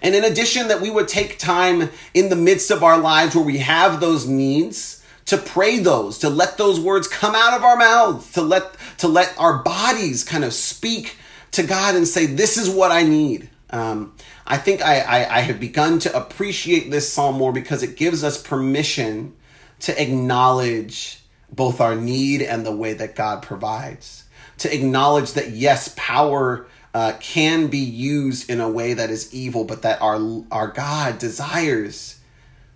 And 0.00 0.14
in 0.14 0.24
addition, 0.24 0.68
that 0.68 0.80
we 0.80 0.90
would 0.90 1.08
take 1.08 1.38
time 1.38 1.90
in 2.14 2.30
the 2.30 2.36
midst 2.36 2.70
of 2.70 2.82
our 2.82 2.98
lives 2.98 3.34
where 3.34 3.44
we 3.44 3.58
have 3.58 4.00
those 4.00 4.26
needs 4.26 4.97
to 5.28 5.36
pray 5.36 5.78
those, 5.78 6.18
to 6.18 6.30
let 6.30 6.56
those 6.56 6.80
words 6.80 7.06
come 7.06 7.34
out 7.34 7.54
of 7.54 7.62
our 7.62 7.76
mouths, 7.76 8.32
to 8.32 8.42
let 8.42 8.76
to 8.98 9.08
let 9.08 9.34
our 9.38 9.62
bodies 9.62 10.24
kind 10.24 10.42
of 10.42 10.52
speak 10.52 11.16
to 11.52 11.62
God 11.62 11.94
and 11.94 12.08
say, 12.08 12.26
"This 12.26 12.56
is 12.56 12.68
what 12.68 12.90
I 12.90 13.02
need." 13.02 13.50
Um, 13.70 14.14
I 14.46 14.56
think 14.56 14.82
I, 14.82 15.00
I, 15.00 15.36
I 15.36 15.40
have 15.40 15.60
begun 15.60 15.98
to 16.00 16.16
appreciate 16.16 16.90
this 16.90 17.12
psalm 17.12 17.36
more 17.36 17.52
because 17.52 17.82
it 17.82 17.96
gives 17.96 18.24
us 18.24 18.42
permission 18.42 19.36
to 19.80 20.02
acknowledge 20.02 21.20
both 21.52 21.80
our 21.80 21.94
need 21.94 22.40
and 22.40 22.64
the 22.64 22.74
way 22.74 22.94
that 22.94 23.14
God 23.14 23.42
provides. 23.42 24.24
To 24.58 24.74
acknowledge 24.74 25.34
that 25.34 25.50
yes, 25.50 25.94
power 25.96 26.66
uh, 26.94 27.12
can 27.20 27.66
be 27.66 27.78
used 27.78 28.48
in 28.48 28.60
a 28.60 28.70
way 28.70 28.94
that 28.94 29.10
is 29.10 29.32
evil, 29.34 29.64
but 29.64 29.82
that 29.82 30.00
our 30.00 30.18
our 30.50 30.68
God 30.68 31.18
desires 31.18 32.18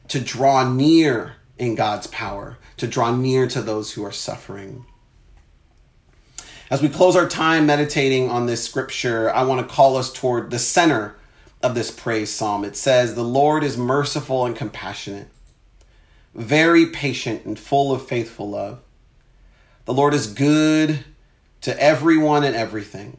to 0.09 0.21
draw 0.21 0.71
near 0.71 1.37
in 1.63 1.77
God's 1.77 2.09
power, 2.09 2.59
to 2.77 2.89
draw 2.89 3.15
near 3.15 3.47
to 3.47 3.63
those 3.63 3.93
who 3.93 4.05
are 4.05 4.11
suffering. 4.11 4.85
As 6.69 6.83
we 6.83 6.89
close 6.89 7.15
our 7.15 7.29
time 7.29 7.67
meditating 7.67 8.29
on 8.29 8.47
this 8.47 8.65
scripture, 8.65 9.33
I 9.33 9.45
want 9.45 9.61
to 9.61 9.73
call 9.73 9.97
us 9.97 10.13
toward 10.13 10.51
the 10.51 10.59
center 10.59 11.15
of 11.63 11.77
this 11.77 11.93
praise 11.93 12.31
psalm. 12.31 12.65
It 12.65 12.75
says, 12.75 13.15
The 13.15 13.23
Lord 13.23 13.63
is 13.63 13.79
merciful 13.79 14.45
and 14.45 14.57
compassionate, 14.57 15.29
very 16.35 16.87
patient 16.87 17.45
and 17.45 17.57
full 17.57 17.93
of 17.93 18.09
faithful 18.09 18.51
love. 18.51 18.81
The 19.85 19.95
Lord 19.95 20.15
is 20.15 20.27
good 20.27 21.05
to 21.61 21.81
everyone 21.81 22.43
and 22.43 22.57
everything. 22.57 23.19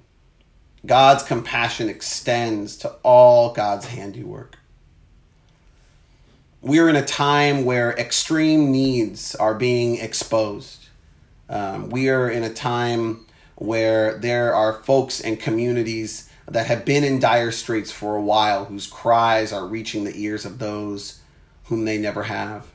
God's 0.85 1.23
compassion 1.23 1.87
extends 1.87 2.75
to 2.77 2.89
all 3.03 3.53
God's 3.53 3.85
handiwork 3.85 4.57
we're 6.63 6.87
in 6.87 6.95
a 6.95 7.05
time 7.05 7.65
where 7.65 7.91
extreme 7.91 8.71
needs 8.71 9.35
are 9.35 9.53
being 9.53 9.97
exposed. 9.97 10.87
Um, 11.49 11.89
we 11.89 12.07
are 12.07 12.29
in 12.29 12.43
a 12.43 12.53
time 12.53 13.25
where 13.55 14.17
there 14.17 14.55
are 14.55 14.81
folks 14.81 15.19
and 15.19 15.37
communities 15.37 16.29
that 16.47 16.67
have 16.67 16.85
been 16.85 17.03
in 17.03 17.19
dire 17.19 17.51
straits 17.51 17.91
for 17.91 18.15
a 18.15 18.21
while 18.21 18.63
whose 18.65 18.87
cries 18.87 19.51
are 19.51 19.67
reaching 19.67 20.05
the 20.05 20.15
ears 20.15 20.45
of 20.45 20.59
those 20.59 21.19
whom 21.65 21.83
they 21.83 21.97
never 21.97 22.23
have. 22.23 22.67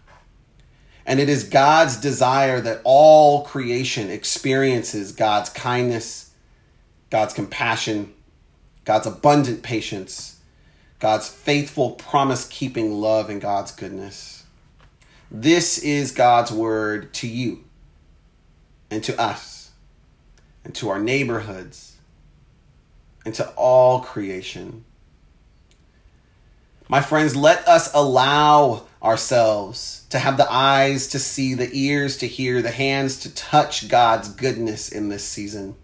And 1.07 1.19
it 1.19 1.31
is 1.31 1.45
God's 1.45 1.99
desire 1.99 2.61
that 2.61 2.83
all 2.85 3.43
creation 3.45 4.11
experiences 4.11 5.13
God's 5.13 5.49
kindness, 5.49 6.31
God's 7.09 7.33
compassion, 7.33 8.13
God's 8.85 9.07
abundant 9.07 9.63
patience 9.63 10.38
God's 10.99 11.29
faithful, 11.29 11.93
promise 11.93 12.47
keeping 12.49 12.93
love 12.93 13.31
and 13.31 13.41
God's 13.41 13.73
goodness. 13.73 14.45
This 15.31 15.79
is 15.79 16.13
God's 16.13 16.51
word 16.51 17.13
to 17.15 17.29
you 17.29 17.65
and 18.91 19.05
to 19.05 19.21
us 19.21 19.71
and 20.65 20.75
to 20.77 20.89
our 20.89 20.99
neighborhoods 20.99 21.97
and 23.25 23.35
to 23.35 23.49
all 23.51 24.01
creation. 24.01 24.85
My 26.89 27.03
friends, 27.03 27.37
let 27.37 27.69
us 27.69 27.93
allow 27.95 28.87
ourselves 29.03 30.07
to 30.11 30.19
have 30.19 30.39
the 30.39 30.51
eyes 30.51 31.09
to 31.09 31.19
see, 31.19 31.55
the 31.55 31.71
ears 31.73 32.17
to 32.19 32.27
hear, 32.27 32.63
the 32.63 32.71
hands 32.71 33.21
to 33.21 33.35
touch 33.35 33.89
God's 33.89 34.31
goodness 34.31 34.89
in 34.89 35.11
this 35.11 35.25
season. 35.25 35.77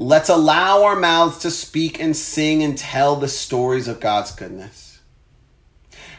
Let's 0.00 0.28
allow 0.28 0.84
our 0.84 0.94
mouths 0.94 1.38
to 1.38 1.50
speak 1.50 2.00
and 2.00 2.16
sing 2.16 2.62
and 2.62 2.78
tell 2.78 3.16
the 3.16 3.26
stories 3.26 3.88
of 3.88 3.98
God's 3.98 4.30
goodness. 4.30 5.00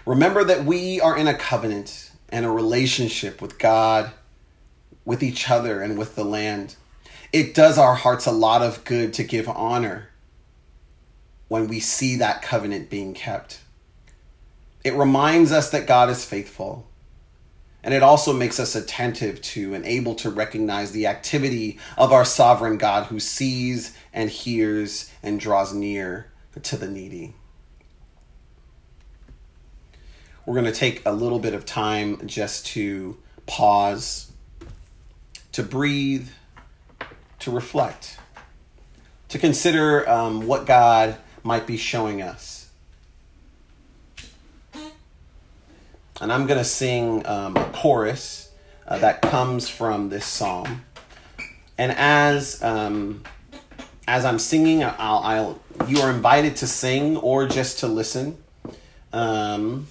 Remember 0.05 0.43
that 0.43 0.65
we 0.65 0.99
are 0.99 1.17
in 1.17 1.29
a 1.29 1.33
covenant 1.33 2.11
and 2.27 2.45
a 2.45 2.51
relationship 2.51 3.41
with 3.41 3.57
God, 3.57 4.11
with 5.05 5.23
each 5.23 5.49
other, 5.49 5.81
and 5.81 5.97
with 5.97 6.15
the 6.15 6.25
land. 6.25 6.75
It 7.31 7.55
does 7.55 7.77
our 7.77 7.95
hearts 7.95 8.25
a 8.25 8.33
lot 8.33 8.61
of 8.61 8.83
good 8.83 9.13
to 9.13 9.23
give 9.23 9.47
honor 9.47 10.09
when 11.47 11.69
we 11.69 11.79
see 11.79 12.17
that 12.17 12.41
covenant 12.41 12.89
being 12.89 13.13
kept. 13.13 13.61
It 14.83 14.93
reminds 14.93 15.53
us 15.53 15.69
that 15.69 15.87
God 15.87 16.09
is 16.09 16.25
faithful 16.25 16.88
and 17.83 17.93
it 17.93 18.03
also 18.03 18.33
makes 18.33 18.59
us 18.59 18.75
attentive 18.75 19.41
to 19.41 19.73
and 19.73 19.85
able 19.85 20.15
to 20.15 20.29
recognize 20.29 20.91
the 20.91 21.07
activity 21.07 21.79
of 21.97 22.11
our 22.11 22.25
sovereign 22.25 22.77
God 22.77 23.05
who 23.07 23.19
sees 23.19 23.97
and 24.13 24.29
hears 24.29 25.11
and 25.23 25.39
draws 25.39 25.73
near 25.73 26.31
to 26.61 26.75
the 26.75 26.87
needy. 26.89 27.33
We're 30.45 30.55
going 30.55 30.65
to 30.65 30.71
take 30.71 31.05
a 31.05 31.13
little 31.13 31.39
bit 31.39 31.53
of 31.53 31.65
time 31.65 32.27
just 32.27 32.65
to 32.67 33.17
pause, 33.45 34.31
to 35.51 35.63
breathe, 35.63 36.27
to 37.39 37.51
reflect, 37.51 38.17
to 39.29 39.37
consider 39.39 40.09
um, 40.09 40.47
what 40.47 40.65
God 40.65 41.17
might 41.43 41.65
be 41.65 41.77
showing 41.77 42.21
us 42.21 42.58
and 46.21 46.31
I'm 46.31 46.47
going 46.47 46.57
to 46.57 46.65
sing 46.65 47.25
um, 47.25 47.55
a 47.55 47.65
chorus 47.73 48.51
uh, 48.87 48.97
that 48.99 49.21
comes 49.21 49.69
from 49.69 50.09
this 50.09 50.25
psalm. 50.25 50.83
And 51.77 51.93
as 51.93 52.61
um, 52.61 53.23
as 54.07 54.25
I'm 54.25 54.39
singing, 54.39 54.83
I'll, 54.83 54.97
I'll 54.97 55.59
you 55.87 56.01
are 56.01 56.11
invited 56.11 56.57
to 56.57 56.67
sing 56.67 57.15
or 57.17 57.47
just 57.47 57.79
to 57.79 57.87
listen, 57.87 58.37
um, 59.13 59.87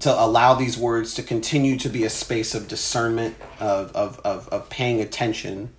to 0.00 0.12
allow 0.12 0.54
these 0.54 0.76
words 0.76 1.14
to 1.14 1.22
continue 1.22 1.78
to 1.78 1.88
be 1.88 2.04
a 2.04 2.10
space 2.10 2.54
of 2.54 2.66
discernment 2.66 3.36
of 3.60 3.94
of 3.94 4.18
of, 4.24 4.48
of 4.48 4.68
paying 4.70 5.00
attention 5.00 5.70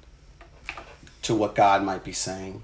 to 1.24 1.36
what 1.36 1.56
God 1.56 1.84
might 1.84 2.04
be 2.04 2.14
saying. 2.14 2.64